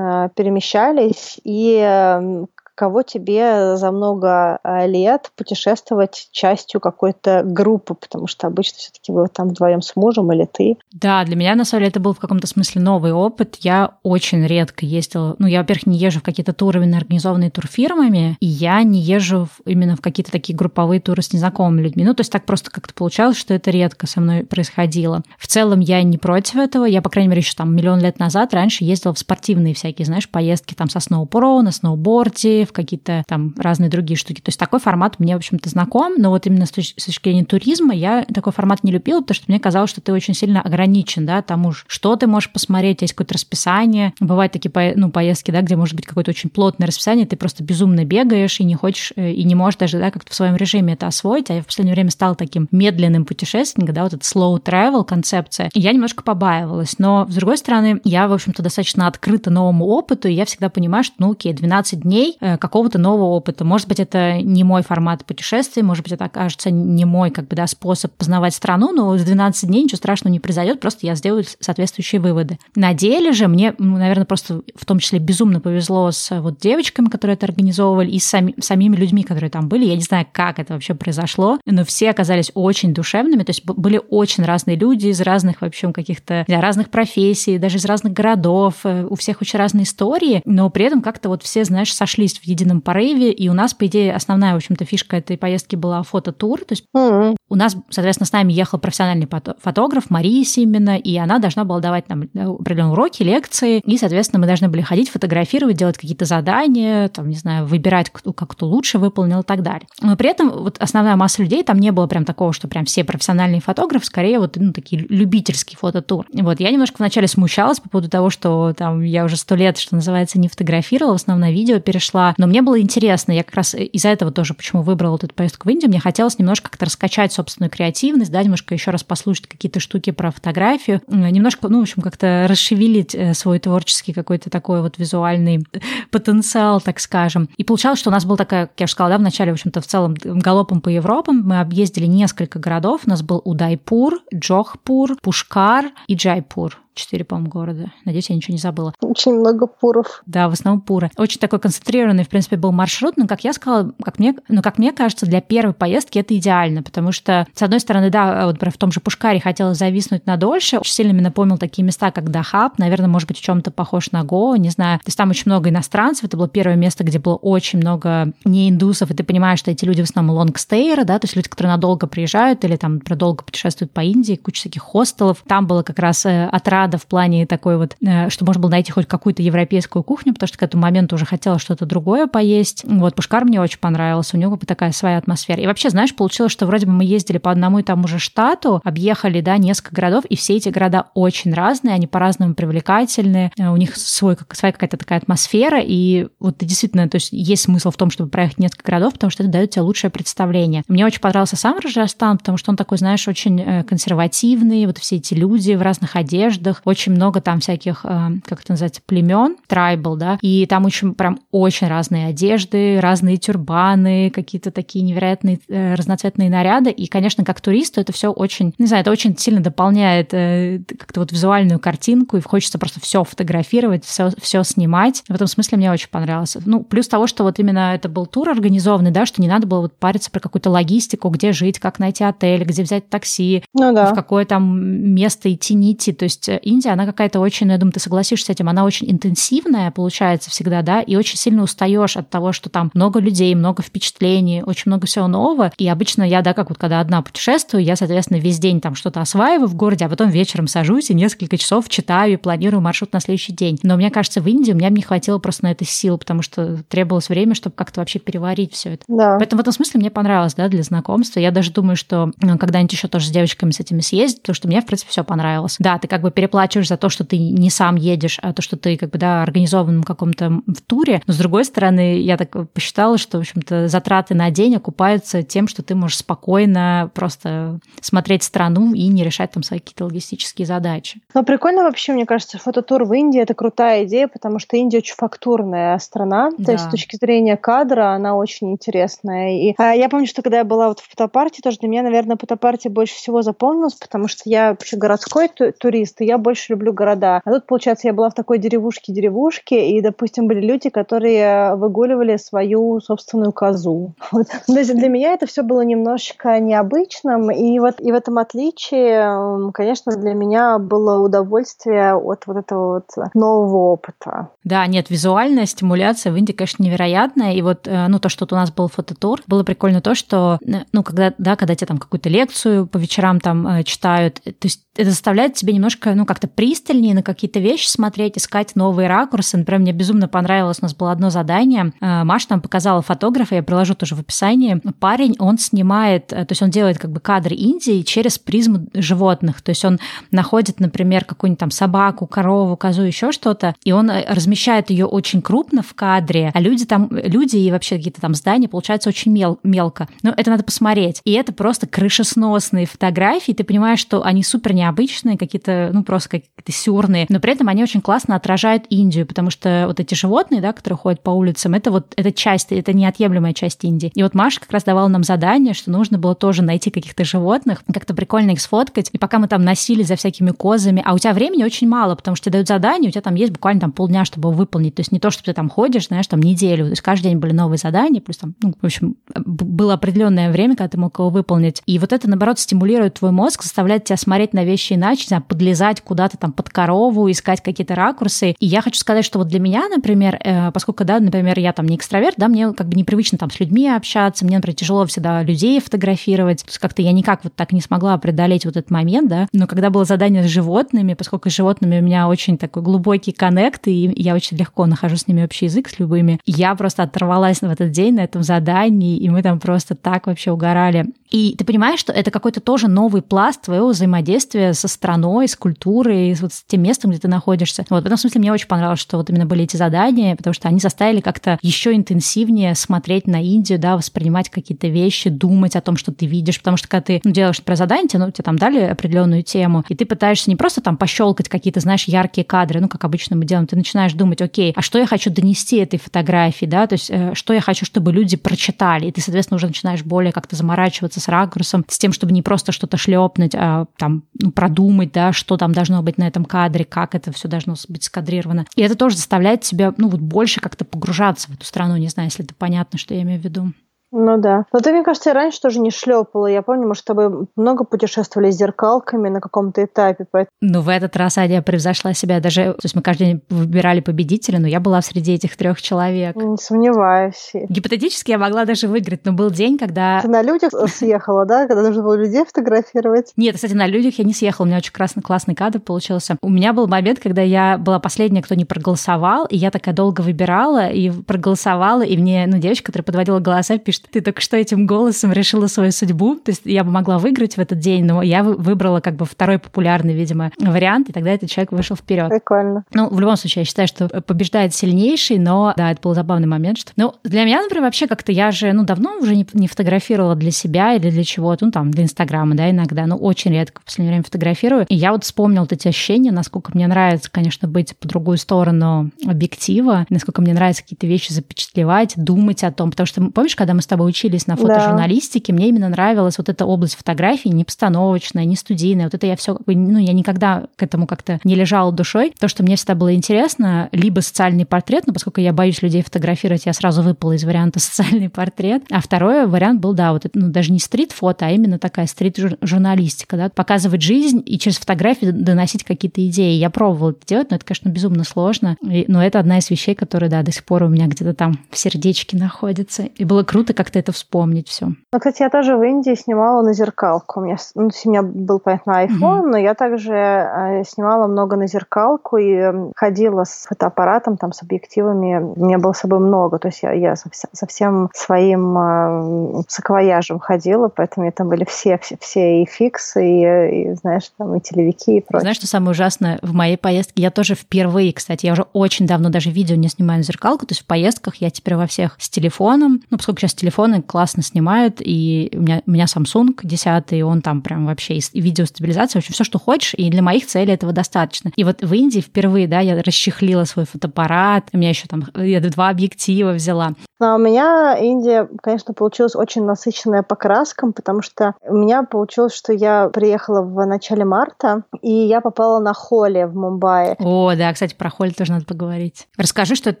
[0.34, 2.44] перемещались и
[2.74, 9.28] каково тебе за много а, лет путешествовать частью какой-то группы, потому что обычно все-таки вы
[9.28, 10.76] там вдвоем с мужем или ты.
[10.92, 13.56] Да, для меня на самом деле это был в каком-то смысле новый опыт.
[13.60, 15.36] Я очень редко ездила.
[15.38, 19.68] Ну, я, во-первых, не езжу в какие-то туры, организованные турфирмами, и я не езжу в,
[19.68, 22.04] именно в какие-то такие групповые туры с незнакомыми людьми.
[22.04, 25.22] Ну, то есть так просто как-то получалось, что это редко со мной происходило.
[25.38, 26.84] В целом я не против этого.
[26.84, 30.28] Я, по крайней мере, еще там миллион лет назад раньше ездила в спортивные всякие, знаешь,
[30.28, 34.40] поездки там со сноупро, на сноуборде, в какие-то там разные другие штуки.
[34.40, 37.28] То есть такой формат мне, в общем-то, знаком, но вот именно с точки, с точки
[37.28, 40.60] зрения туризма я такой формат не любила, потому что мне казалось, что ты очень сильно
[40.60, 44.12] ограничен, да, тому, что ты можешь посмотреть, есть какое-то расписание.
[44.20, 48.04] Бывают такие ну, поездки, да, где может быть какое-то очень плотное расписание, ты просто безумно
[48.04, 51.06] бегаешь и не хочешь, э, и не можешь даже, да, как-то в своем режиме это
[51.06, 55.04] освоить, а я в последнее время стала таким медленным путешественником, да, вот это slow travel
[55.04, 59.86] концепция, и я немножко побаивалась, но, с другой стороны, я, в общем-то, достаточно открыта новому
[59.86, 63.64] опыту, и я всегда понимаю, что, ну, окей, 12 дней э, какого-то нового опыта.
[63.64, 67.56] Может быть, это не мой формат путешествия, может быть, это окажется не мой, как бы,
[67.56, 71.44] да, способ познавать страну, но в 12 дней ничего страшного не произойдет, просто я сделаю
[71.60, 72.58] соответствующие выводы.
[72.74, 77.08] На деле же мне, ну, наверное, просто в том числе безумно повезло с вот девочками,
[77.08, 79.84] которые это организовывали, и с сами, самими людьми, которые там были.
[79.86, 84.00] Я не знаю, как это вообще произошло, но все оказались очень душевными, то есть были
[84.08, 89.06] очень разные люди из разных, в общем, каких-то разных профессий, даже из разных городов, э,
[89.08, 92.80] у всех очень разные истории, но при этом как-то вот все, знаешь, сошлись в едином
[92.80, 96.72] порыве, и у нас, по идее, основная, в общем-то, фишка этой поездки была фототур, то
[96.72, 97.36] есть mm-hmm.
[97.54, 99.28] У нас, соответственно, с нами ехал профессиональный
[99.62, 104.46] фотограф Мария Симина, и она должна была давать нам определенные уроки, лекции, и, соответственно, мы
[104.46, 108.98] должны были ходить, фотографировать, делать какие-то задания, там, не знаю, выбирать, кто, как кто лучше
[108.98, 109.86] выполнил и так далее.
[110.02, 113.04] Но при этом вот основная масса людей, там не было прям такого, что прям все
[113.04, 116.26] профессиональные фотографы, скорее вот, ну, такие любительские фототур.
[116.32, 119.94] Вот, я немножко вначале смущалась по поводу того, что там я уже сто лет, что
[119.94, 123.74] называется, не фотографировала, в основном на видео перешла, но мне было интересно, я как раз
[123.74, 127.32] из-за этого тоже, почему выбрала вот эту поездку в Индию, мне хотелось немножко как-то раскачать
[127.44, 132.02] собственную креативность, да, немножко еще раз послушать какие-то штуки про фотографию, немножко, ну, в общем,
[132.02, 135.64] как-то расшевелить э, свой творческий какой-то такой вот визуальный
[136.10, 137.48] потенциал, так скажем.
[137.56, 139.54] И получалось, что у нас был такая, как я уже сказала, да, в начале, в
[139.54, 143.02] общем-то, в целом галопом по Европам мы объездили несколько городов.
[143.06, 147.92] У нас был Удайпур, Джохпур, Пушкар и Джайпур четыре, по-моему, города.
[148.04, 148.94] Надеюсь, я ничего не забыла.
[149.00, 150.22] Очень много пуров.
[150.26, 151.10] Да, в основном пуры.
[151.16, 154.78] Очень такой концентрированный, в принципе, был маршрут, но, как я сказала, как мне, ну, как
[154.78, 158.78] мне кажется, для первой поездки это идеально, потому что, с одной стороны, да, вот в
[158.78, 162.78] том же Пушкаре хотела зависнуть на дольше, очень сильно мне напомнил такие места, как Дахаб,
[162.78, 164.98] наверное, может быть, в чем-то похож на Го, не знаю.
[165.00, 168.70] То есть там очень много иностранцев, это было первое место, где было очень много не
[168.70, 171.72] индусов, и ты понимаешь, что эти люди в основном лонгстейеры, да, то есть люди, которые
[171.72, 175.42] надолго приезжают или там продолго путешествуют по Индии, куча всяких хостелов.
[175.46, 178.70] Там было как раз э, отрад рада в плане такой вот, э, что можно было
[178.70, 182.84] найти хоть какую-то европейскую кухню, потому что к этому моменту уже хотела что-то другое поесть.
[182.84, 185.60] Вот Пушкар мне очень понравился, у него такая своя атмосфера.
[185.60, 188.80] И вообще, знаешь, получилось, что вроде бы мы ездили по одному и тому же штату,
[188.84, 193.76] объехали, да, несколько городов, и все эти города очень разные, они по-разному привлекательны, э, у
[193.76, 198.10] них свой, своя какая-то такая атмосфера, и вот действительно, то есть есть смысл в том,
[198.10, 200.82] чтобы проехать несколько городов, потому что это дает тебе лучшее представление.
[200.88, 205.16] Мне очень понравился сам Раджастан, потому что он такой, знаешь, очень э, консервативный, вот все
[205.16, 210.16] эти люди в разных одеждах, очень много там всяких, э, как это называется, племен, трайбл,
[210.16, 216.50] да, и там очень прям очень разные одежды, разные тюрбаны, какие-то такие невероятные э, разноцветные
[216.50, 220.80] наряды, и, конечно, как туристу это все очень, не знаю, это очень сильно дополняет э,
[220.98, 225.22] как-то вот визуальную картинку, и хочется просто все фотографировать, все, все снимать.
[225.28, 226.56] В этом смысле мне очень понравилось.
[226.64, 229.80] Ну, плюс того, что вот именно это был тур организованный, да, что не надо было
[229.80, 234.12] вот париться про какую-то логистику, где жить, как найти отель, где взять такси, ну, да.
[234.12, 236.12] в какое там место идти, не идти.
[236.12, 239.90] То есть Индия, она какая-то очень, я думаю, ты согласишься с этим, она очень интенсивная
[239.90, 244.62] получается всегда, да, и очень сильно устаешь от того, что там много людей, много впечатлений,
[244.62, 245.72] очень много всего нового.
[245.78, 249.20] И обычно я, да, как вот когда одна путешествую, я, соответственно, весь день там что-то
[249.20, 253.20] осваиваю в городе, а потом вечером сажусь и несколько часов читаю и планирую маршрут на
[253.20, 253.78] следующий день.
[253.82, 256.42] Но мне кажется, в Индии у меня бы не хватило просто на это сил, потому
[256.42, 259.04] что требовалось время, чтобы как-то вообще переварить все это.
[259.08, 259.36] Да.
[259.38, 261.40] Поэтому в этом смысле мне понравилось, да, для знакомства.
[261.40, 264.68] Я даже думаю, что ну, когда-нибудь еще тоже с девочками с этими съездить, потому что
[264.68, 265.76] мне, в принципе, все понравилось.
[265.78, 268.76] Да, ты как бы переплачиваешь за то, что ты не сам едешь, а то, что
[268.76, 271.20] ты как бы, да, организован в каком-то в туре.
[271.26, 275.66] Но с другой стороны, я так посчитала, что, в общем-то, затраты на день окупаются тем,
[275.66, 281.20] что ты можешь спокойно просто смотреть страну и не решать там свои какие-то логистические задачи.
[281.34, 285.16] Ну, прикольно вообще, мне кажется, фототур в Индии– это крутая идея, потому что Индия очень
[285.16, 286.50] фактурная страна.
[286.56, 286.64] Да.
[286.66, 289.58] То есть с точки зрения кадра она очень интересная.
[289.58, 292.36] И а, я помню, что когда я была вот в Путапарте, тоже для меня, наверное,
[292.36, 297.40] Путапарте больше всего запомнилось, потому что я вообще городской турист, и я больше люблю города.
[297.44, 303.00] А тут, получается, я была в такой деревушке-деревушке, и, допустим, были люди, которые выгуливали свою
[303.00, 304.14] собственную козу.
[304.34, 304.48] Вот.
[304.66, 309.70] То есть для меня это все было немножечко необычным, и вот и в этом отличие,
[309.72, 314.48] конечно, для меня было удовольствие от вот этого вот нового опыта.
[314.64, 318.52] Да, нет, визуальная стимуляция в Индии, конечно, невероятная, и вот, э, ну, то, что вот
[318.52, 321.98] у нас был фототур, было прикольно то, что, э, ну, когда, да, когда тебе там
[321.98, 326.46] какую-то лекцию по вечерам там э, читают, то есть это заставляет тебе немножко, ну, как-то
[326.46, 329.56] пристальнее на какие-то вещи смотреть, искать новые ракурсы.
[329.56, 331.92] Например, мне безумно понравилось, у нас было одно задание.
[332.00, 334.80] Э, Маша там показала фотографа, я приложу тоже в описании.
[335.00, 339.62] Парень, он снимает, э, то есть он делает как бы кадры Индии через призму животных.
[339.62, 339.98] То есть он
[340.30, 345.42] находит, например, какую-нибудь там собаку, корову, козу, еще что-то, и он э, размещает ее очень
[345.42, 349.58] крупно в кадре, а люди там, люди и вообще какие-то там здания получаются очень мел,
[349.64, 350.08] мелко.
[350.22, 351.20] Но это надо посмотреть.
[351.24, 356.13] И это просто крышесносные фотографии, ты понимаешь, что они супер не необычные, какие-то, ну, просто
[356.22, 360.60] какие-то сюрные, но при этом они очень классно отражают Индию, потому что вот эти животные,
[360.60, 364.10] да, которые ходят по улицам, это вот, это часть, это неотъемлемая часть Индии.
[364.14, 367.82] И вот Маша как раз давала нам задание, что нужно было тоже найти каких-то животных,
[367.92, 371.32] как-то прикольно их сфоткать, и пока мы там носили за всякими козами, а у тебя
[371.32, 374.24] времени очень мало, потому что тебе дают задание, у тебя там есть буквально там полдня,
[374.24, 376.90] чтобы его выполнить, то есть не то, что ты там ходишь, знаешь, там неделю, то
[376.90, 380.88] есть каждый день были новые задания, плюс там, ну, в общем, было определенное время, когда
[380.88, 381.82] ты мог его выполнить.
[381.86, 386.36] И вот это, наоборот, стимулирует твой мозг, заставляет тебя смотреть на вещи иначе, подлезать куда-то
[386.36, 388.54] там под корову, искать какие-то ракурсы.
[388.58, 391.86] И я хочу сказать, что вот для меня, например, э, поскольку, да, например, я там
[391.86, 395.42] не экстраверт, да, мне как бы непривычно там с людьми общаться, мне, например, тяжело всегда
[395.42, 399.28] людей фотографировать, то есть как-то я никак вот так не смогла преодолеть вот этот момент,
[399.28, 403.32] да, но когда было задание с животными, поскольку с животными у меня очень такой глубокий
[403.32, 407.60] коннект, и я очень легко нахожу с ними общий язык, с любыми, я просто оторвалась
[407.60, 411.06] в этот день на этом задании, и мы там просто так вообще угорали.
[411.30, 415.93] И ты понимаешь, что это какой-то тоже новый пласт твоего взаимодействия со страной, с культурой,
[416.02, 417.84] с, вот с тем местом, где ты находишься.
[417.90, 420.68] Вот в этом смысле мне очень понравилось, что вот именно были эти задания, потому что
[420.68, 425.96] они заставили как-то еще интенсивнее смотреть на Индию, да, воспринимать какие-то вещи, думать о том,
[425.96, 428.80] что ты видишь, потому что когда ты ну, делаешь про задание, ну, тебе там дали
[428.80, 433.04] определенную тему, и ты пытаешься не просто там пощелкать какие-то, знаешь, яркие кадры, ну, как
[433.04, 436.86] обычно мы делаем, ты начинаешь думать, окей, а что я хочу донести этой фотографии, да,
[436.86, 440.32] то есть э, что я хочу, чтобы люди прочитали, и ты, соответственно, уже начинаешь более
[440.32, 445.12] как-то заморачиваться с ракурсом, с тем, чтобы не просто что-то шлепнуть, а там ну, продумать,
[445.12, 448.64] да, что там должно быть на этом кадре, как это все должно быть скадрировано.
[448.74, 452.28] И это тоже заставляет тебя, ну, вот больше как-то погружаться в эту страну, не знаю,
[452.28, 453.72] если это понятно, что я имею в виду.
[454.16, 454.64] Ну да.
[454.72, 456.46] Но ты, мне кажется, я раньше тоже не шлепала.
[456.46, 460.24] Я помню, мы с тобой много путешествовали с зеркалками на каком-то этапе.
[460.30, 460.52] Поэтому...
[460.60, 462.38] Ну, в этот раз Адя превзошла себя.
[462.38, 466.36] Даже, то есть мы каждый день выбирали победителя, но я была среди этих трех человек.
[466.36, 467.50] Не сомневаюсь.
[467.68, 470.20] Гипотетически я могла даже выиграть, но был день, когда...
[470.20, 471.66] Ты на людях съехала, да?
[471.66, 473.32] Когда нужно было людей фотографировать?
[473.36, 474.64] Нет, кстати, на людях я не съехала.
[474.64, 476.36] У меня очень красный, классный кадр получился.
[476.40, 480.20] У меня был момент, когда я была последняя, кто не проголосовал, и я такая долго
[480.20, 484.86] выбирала и проголосовала, и мне, ну, девочка, которая подводила голоса, пишет, ты только что этим
[484.86, 486.36] голосом решила свою судьбу.
[486.36, 489.58] То есть я бы могла выиграть в этот день, но я выбрала как бы второй
[489.58, 492.28] популярный, видимо, вариант, и тогда этот человек вышел вперед.
[492.28, 492.84] Прикольно.
[492.92, 496.78] Ну, в любом случае, я считаю, что побеждает сильнейший, но да, это был забавный момент.
[496.78, 496.92] Что...
[496.96, 500.50] Ну, для меня, например, вообще как-то я же, ну, давно уже не, не фотографировала для
[500.50, 504.12] себя или для чего-то, ну, там, для Инстаграма, да, иногда, но очень редко в последнее
[504.12, 504.86] время фотографирую.
[504.88, 509.10] И я вот вспомнила вот эти ощущения, насколько мне нравится, конечно, быть по другую сторону
[509.26, 513.82] объектива, насколько мне нравится какие-то вещи запечатлевать, думать о том, потому что, помнишь, когда мы
[513.82, 515.56] с тобой учились на фотожурналистике, да.
[515.56, 519.06] мне именно нравилась вот эта область фотографии, не постановочная, не студийная.
[519.06, 522.32] Вот это я все, ну, я никогда к этому как-то не лежала душой.
[522.38, 526.66] То, что мне всегда было интересно, либо социальный портрет, но поскольку я боюсь людей фотографировать,
[526.66, 528.82] я сразу выпала из варианта социальный портрет.
[528.90, 533.36] А второй вариант был, да, вот это, ну, даже не стрит-фото, а именно такая стрит-журналистика,
[533.36, 536.56] да, показывать жизнь и через фотографии доносить какие-то идеи.
[536.56, 538.76] Я пробовала это делать, но это, конечно, безумно сложно.
[538.82, 541.78] Но это одна из вещей, которая, да, до сих пор у меня где-то там в
[541.78, 543.04] сердечке находится.
[543.04, 544.86] И было круто как-то это вспомнить все.
[544.86, 547.40] Ну, кстати, я тоже в Индии снимала на зеркалку.
[547.40, 549.46] У меня, ну, у меня был, понятно, iPhone, mm-hmm.
[549.46, 554.62] но я также э, снимала много на зеркалку и э, ходила с фотоаппаратом, там, с
[554.62, 555.36] объективами.
[555.38, 559.62] У меня было с собой много, то есть я, я со, со всем своим э,
[559.68, 564.60] саквояжем ходила, поэтому это были все, все, все и фиксы, и, и, знаешь, там, и
[564.60, 565.42] телевики, и прочее.
[565.42, 567.20] Знаешь, что самое ужасное в моей поездке?
[567.20, 570.72] Я тоже впервые, кстати, я уже очень давно даже видео не снимаю на зеркалку, то
[570.72, 574.96] есть в поездках я теперь во всех с телефоном, ну, поскольку сейчас телефоны классно снимают,
[575.00, 579.32] и у меня, у меня Samsung 10, и он там прям вообще и видеостабилизация, вообще
[579.32, 581.50] все, что хочешь, и для моих целей этого достаточно.
[581.56, 585.60] И вот в Индии впервые, да, я расчехлила свой фотоаппарат, у меня еще там я
[585.60, 586.92] два объектива взяла.
[587.20, 592.52] А у меня Индия, конечно, получилась очень насыщенная по краскам, потому что у меня получилось,
[592.52, 597.16] что я приехала в начале марта, и я попала на Холи в Мумбаи.
[597.18, 599.26] О, да, кстати, про Холи тоже надо поговорить.
[599.38, 600.00] Расскажи, что это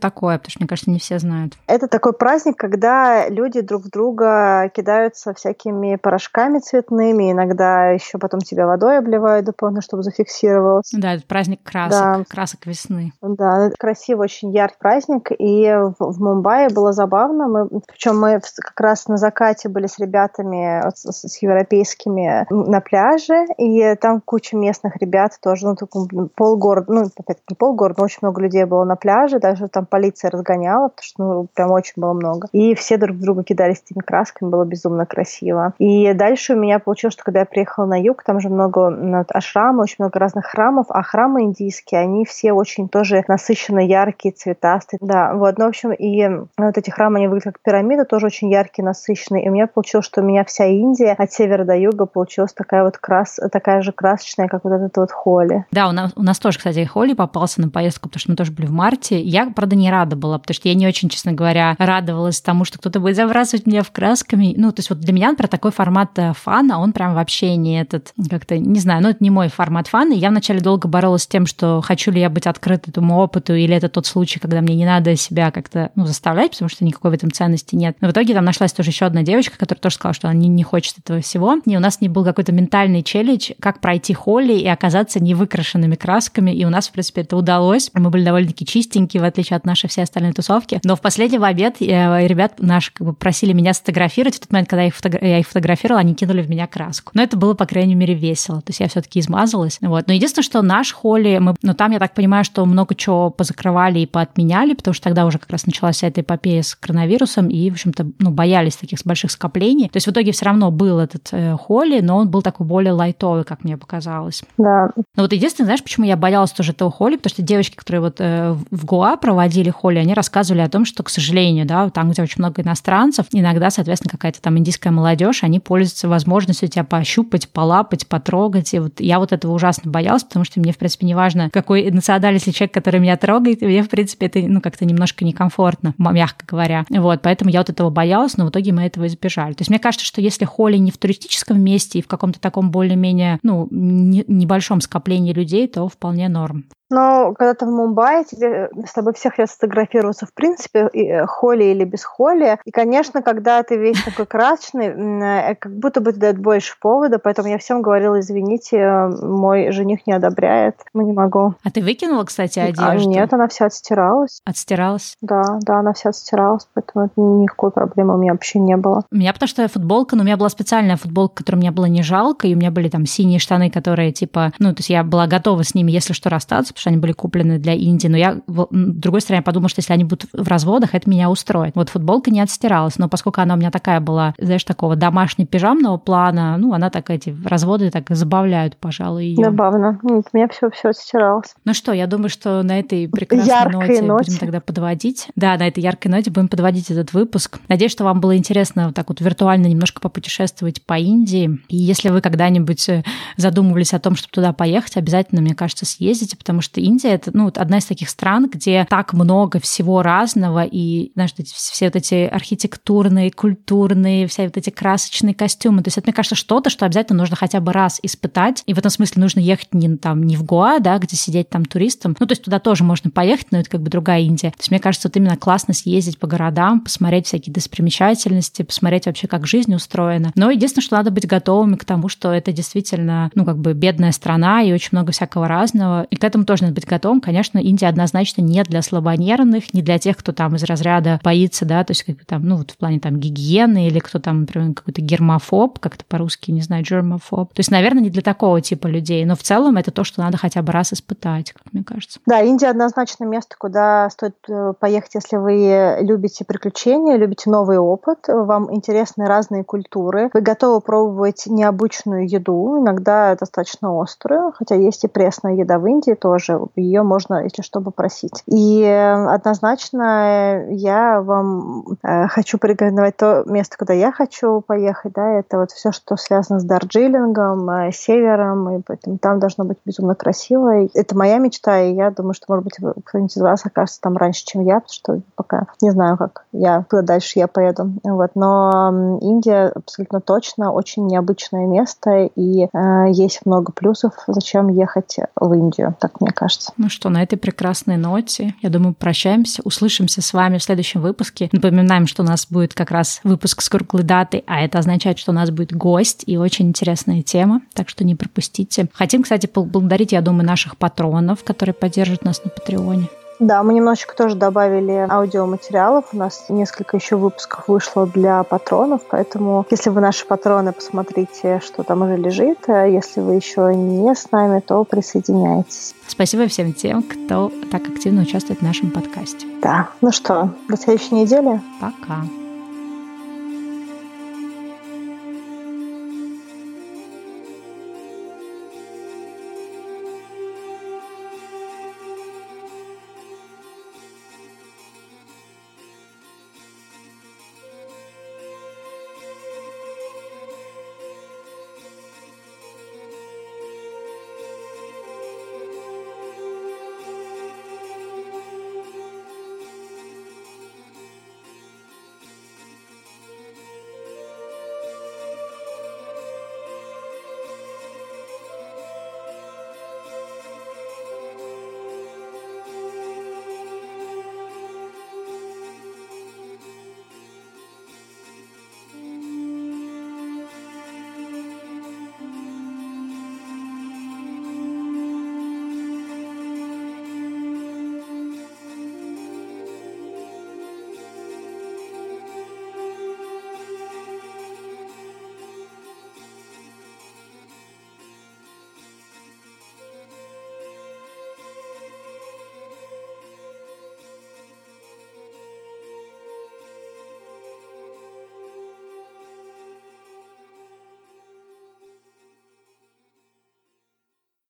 [0.00, 1.54] такое, потому что, мне кажется, не все знают.
[1.66, 8.40] Это такой праздник, когда люди друг в друга кидаются всякими порошками цветными, иногда еще потом
[8.40, 10.90] тебя водой обливают дополнительно, чтобы зафиксировалось.
[10.92, 12.24] Да, это праздник красок, да.
[12.28, 13.12] красок весны.
[13.22, 17.48] Да, это красивый, очень яркий праздник, и в, в Мумбаи было забавно.
[17.48, 23.46] Мы, причем мы как раз на закате были с ребятами, с, с европейскими на пляже,
[23.58, 28.40] и там куча местных ребят тоже, ну, полгорода, ну, опять не полгорода, но очень много
[28.40, 32.48] людей было на пляже, даже там полиция разгоняла, потому что, ну, прям очень было много.
[32.52, 35.74] И все друг друга кидались этими красками, было безумно красиво.
[35.78, 39.24] И дальше у меня получилось, что когда я приехала на юг, там же много ну,
[39.28, 44.98] ашрамы, очень много разных храмов, а храмы индийские, они все очень тоже насыщенно яркие, цветастые.
[45.00, 46.26] Да, вот, ну, в общем, и
[46.56, 49.44] вот эти храмы, они выглядят как пирамида, тоже очень яркие, насыщенные.
[49.44, 52.84] И у меня получилось, что у меня вся Индия от севера до юга получилась такая
[52.84, 55.64] вот крас, такая же красочная, как вот этот вот Холли.
[55.70, 58.52] Да, у нас, у нас тоже, кстати, Холли попался на поездку, потому что мы тоже
[58.52, 59.20] были в марте.
[59.20, 62.78] Я, правда, не рада была, потому что я не очень, честно говоря, радовалась тому, что
[62.78, 64.54] кто-то будет забрасывать меня в красками.
[64.56, 67.80] Ну, то есть вот для меня, например, такой формат э, фана, он прям вообще не
[67.80, 70.12] этот, как-то, не знаю, ну, это не мой формат фана.
[70.12, 73.74] Я вначале долго боролась с тем, что хочу ли я быть открыт этому опыту, или
[73.74, 77.14] это тот случай, когда мне не надо себя как-то, ну, заставлять, потому что никакой в
[77.14, 77.96] этом ценности нет.
[78.00, 80.48] Но в итоге там нашлась тоже еще одна девочка, которая тоже сказала, что она не,
[80.48, 81.56] не хочет этого всего.
[81.66, 86.52] И у нас не был какой-то ментальный челлендж, как пройти холли и оказаться невыкрашенными красками.
[86.52, 87.90] И у нас, в принципе, это удалось.
[87.94, 90.80] Мы были довольно-таки чистенькие, в отличие от нашей всей остальной тусовки.
[90.84, 94.36] Но в последний обед э, ребят наши как бы просили меня сфотографировать.
[94.36, 95.26] В тот момент, когда я их, фотогра...
[95.26, 97.10] я их фотографировала, они кинули в меня краску.
[97.14, 98.58] Но это было, по крайней мере, весело.
[98.58, 99.78] То есть я все-таки измазалась.
[99.80, 100.06] Вот.
[100.06, 101.54] Но единственное, что наш холли, мы...
[101.62, 105.38] ну там, я так понимаю, что много чего позакрывали и поотменяли, потому что тогда уже
[105.38, 109.30] как раз началась вся эта эпопея с коронавирусом, и, в общем-то, ну, боялись таких больших
[109.30, 109.88] скоплений.
[109.88, 112.92] То есть в итоге все равно был этот э, холли, но он был такой более
[112.92, 114.42] лайтовый, как мне показалось.
[114.58, 114.90] Да.
[115.16, 118.16] Но вот единственное, знаешь, почему я боялась тоже этого холли, потому что девочки, которые вот
[118.18, 122.20] э, в Гоа проводили холли, они рассказывали о том, что, к сожалению, да, там, где
[122.20, 128.06] очень много иностранцев, иногда, соответственно, какая-то там индийская молодежь, они пользуются возможностью тебя пощупать, полапать,
[128.06, 128.74] потрогать.
[128.74, 131.90] И вот я вот этого ужасно боялась, потому что мне, в принципе, не важно, какой
[131.90, 136.84] национальности человек, который меня трогает, мне, в принципе, это, ну, как-то немножко некомфортно, мягко говоря.
[136.90, 139.52] Вот, поэтому я вот этого боялась, но в итоге мы этого избежали.
[139.52, 142.70] То есть мне кажется, что если холли не в туристическом месте и в каком-то таком
[142.70, 146.64] более-менее, ну, небольшом скоплении людей, то вполне норм.
[146.90, 151.26] Но когда ты в Мумбаи, тебе с тобой всех хотят сфотографироваться, в принципе, и, э,
[151.26, 152.58] холи или без холи.
[152.64, 157.18] И, конечно, когда ты весь такой красочный, э, как будто бы это дает больше повода,
[157.18, 161.54] поэтому я всем говорила, извините, мой жених не одобряет, мы не могу.
[161.64, 163.08] А ты выкинула, кстати, а, одежду?
[163.08, 164.40] А, нет, она вся отстиралась.
[164.44, 165.16] Отстиралась?
[165.20, 167.10] Да, да, она вся отстиралась, поэтому
[167.42, 169.04] никакой проблемы у меня вообще не было.
[169.10, 172.02] У меня потому что футболка, ну, у меня была специальная футболка, которую мне было не
[172.02, 175.26] жалко, и у меня были там синие штаны, которые, типа, ну, то есть я была
[175.26, 178.08] готова с ними, если что, расстаться, потому что они были куплены для Индии.
[178.08, 181.74] Но я, с другой стороны, подумала, что если они будут в разводах, это меня устроит.
[181.76, 185.96] Вот футболка не отстиралась, но поскольку она у меня такая была, знаешь, такого домашнего пижамного
[185.98, 189.44] плана, ну, она так эти разводы так забавляют, пожалуй, ее.
[189.44, 189.98] Забавно.
[190.02, 191.54] Нет, у меня все, все отстиралось.
[191.64, 195.28] Ну что, я думаю, что на этой прекрасной Яркой ноте, ноте будем тогда подводить.
[195.36, 197.60] Да, на этой яркой ноте будем подводить этот выпуск.
[197.68, 201.60] Надеюсь, что вам было интересно вот так вот виртуально немножко попутешествовать по Индии.
[201.68, 203.04] И если вы когда-нибудь э,
[203.36, 207.50] задумывались о том, чтобы туда поехать, обязательно, мне кажется, съездите, потому что Индия это ну,
[207.54, 213.30] одна из таких стран, где так много всего разного, и знаешь, все вот эти архитектурные,
[213.30, 215.82] культурные, все вот эти красочные костюмы.
[215.82, 218.62] То есть это, мне кажется, что-то, что обязательно нужно хотя бы раз испытать.
[218.66, 221.64] И в этом смысле нужно ехать не, там, не в Гоа, да, где сидеть там
[221.64, 222.16] туристом.
[222.18, 224.50] Ну, то есть туда тоже можно поехать, но это как бы другая Индия.
[224.50, 229.26] То есть мне кажется, вот именно классно съездить по городам, посмотреть всякие достопримечательности, посмотреть вообще,
[229.26, 230.32] как жизнь устроена.
[230.34, 234.12] Но единственное, что надо быть готовыми к тому, что это действительно, ну, как бы бедная
[234.12, 236.04] страна и очень много всякого разного.
[236.10, 237.20] И к этому тоже надо быть готовым.
[237.20, 241.84] Конечно, Индия однозначно не для слабонервных, не для тех, кто там из разряда боится, да,
[241.84, 244.74] то есть как бы там, ну, вот в плане там гигиены или кто там, например,
[244.74, 247.46] какой-то гермофоб, как-то по-русски, не знаю, germophob.
[247.46, 250.36] То есть, наверное, не для такого типа людей, но в целом это то, что надо
[250.36, 252.20] хотя бы раз испытать, как мне кажется.
[252.26, 258.26] Да, Индия однозначно место, куда стоит э, поехать, если вы любите приключения, любите новый опыт,
[258.28, 265.08] вам интересны разные культуры, вы готовы пробовать необычную еду, иногда достаточно острую, хотя есть и
[265.08, 268.42] пресная еда в Индии тоже, уже ее можно, если что, попросить.
[268.46, 275.58] И однозначно я вам э, хочу порекомендовать то место, куда я хочу поехать, да, это
[275.58, 280.88] вот все, что связано с Дарджилингом, э, севером, и поэтому там должно быть безумно красиво.
[280.94, 284.44] Это моя мечта, и я думаю, что, может быть, кто-нибудь из вас окажется там раньше,
[284.44, 287.92] чем я, потому что пока не знаю, как я, куда дальше я поеду.
[288.02, 288.32] Вот.
[288.34, 295.52] Но Индия абсолютно точно очень необычное место, и э, есть много плюсов, зачем ехать в
[295.52, 296.72] Индию, так мне кажется.
[296.76, 301.48] Ну что, на этой прекрасной ноте, я думаю, прощаемся, услышимся с вами в следующем выпуске.
[301.52, 305.32] Напоминаем, что у нас будет как раз выпуск с круглой датой, а это означает, что
[305.32, 308.88] у нас будет гость и очень интересная тема, так что не пропустите.
[308.92, 313.08] Хотим, кстати, поблагодарить, я думаю, наших патронов, которые поддерживают нас на Патреоне.
[313.38, 316.06] Да, мы немножечко тоже добавили аудиоматериалов.
[316.12, 321.82] У нас несколько еще выпусков вышло для патронов, поэтому если вы наши патроны, посмотрите, что
[321.82, 322.58] там уже лежит.
[322.68, 325.94] А если вы еще не с нами, то присоединяйтесь.
[326.06, 329.46] Спасибо всем тем, кто так активно участвует в нашем подкасте.
[329.62, 331.60] Да, ну что, до следующей недели.
[331.80, 332.22] Пока.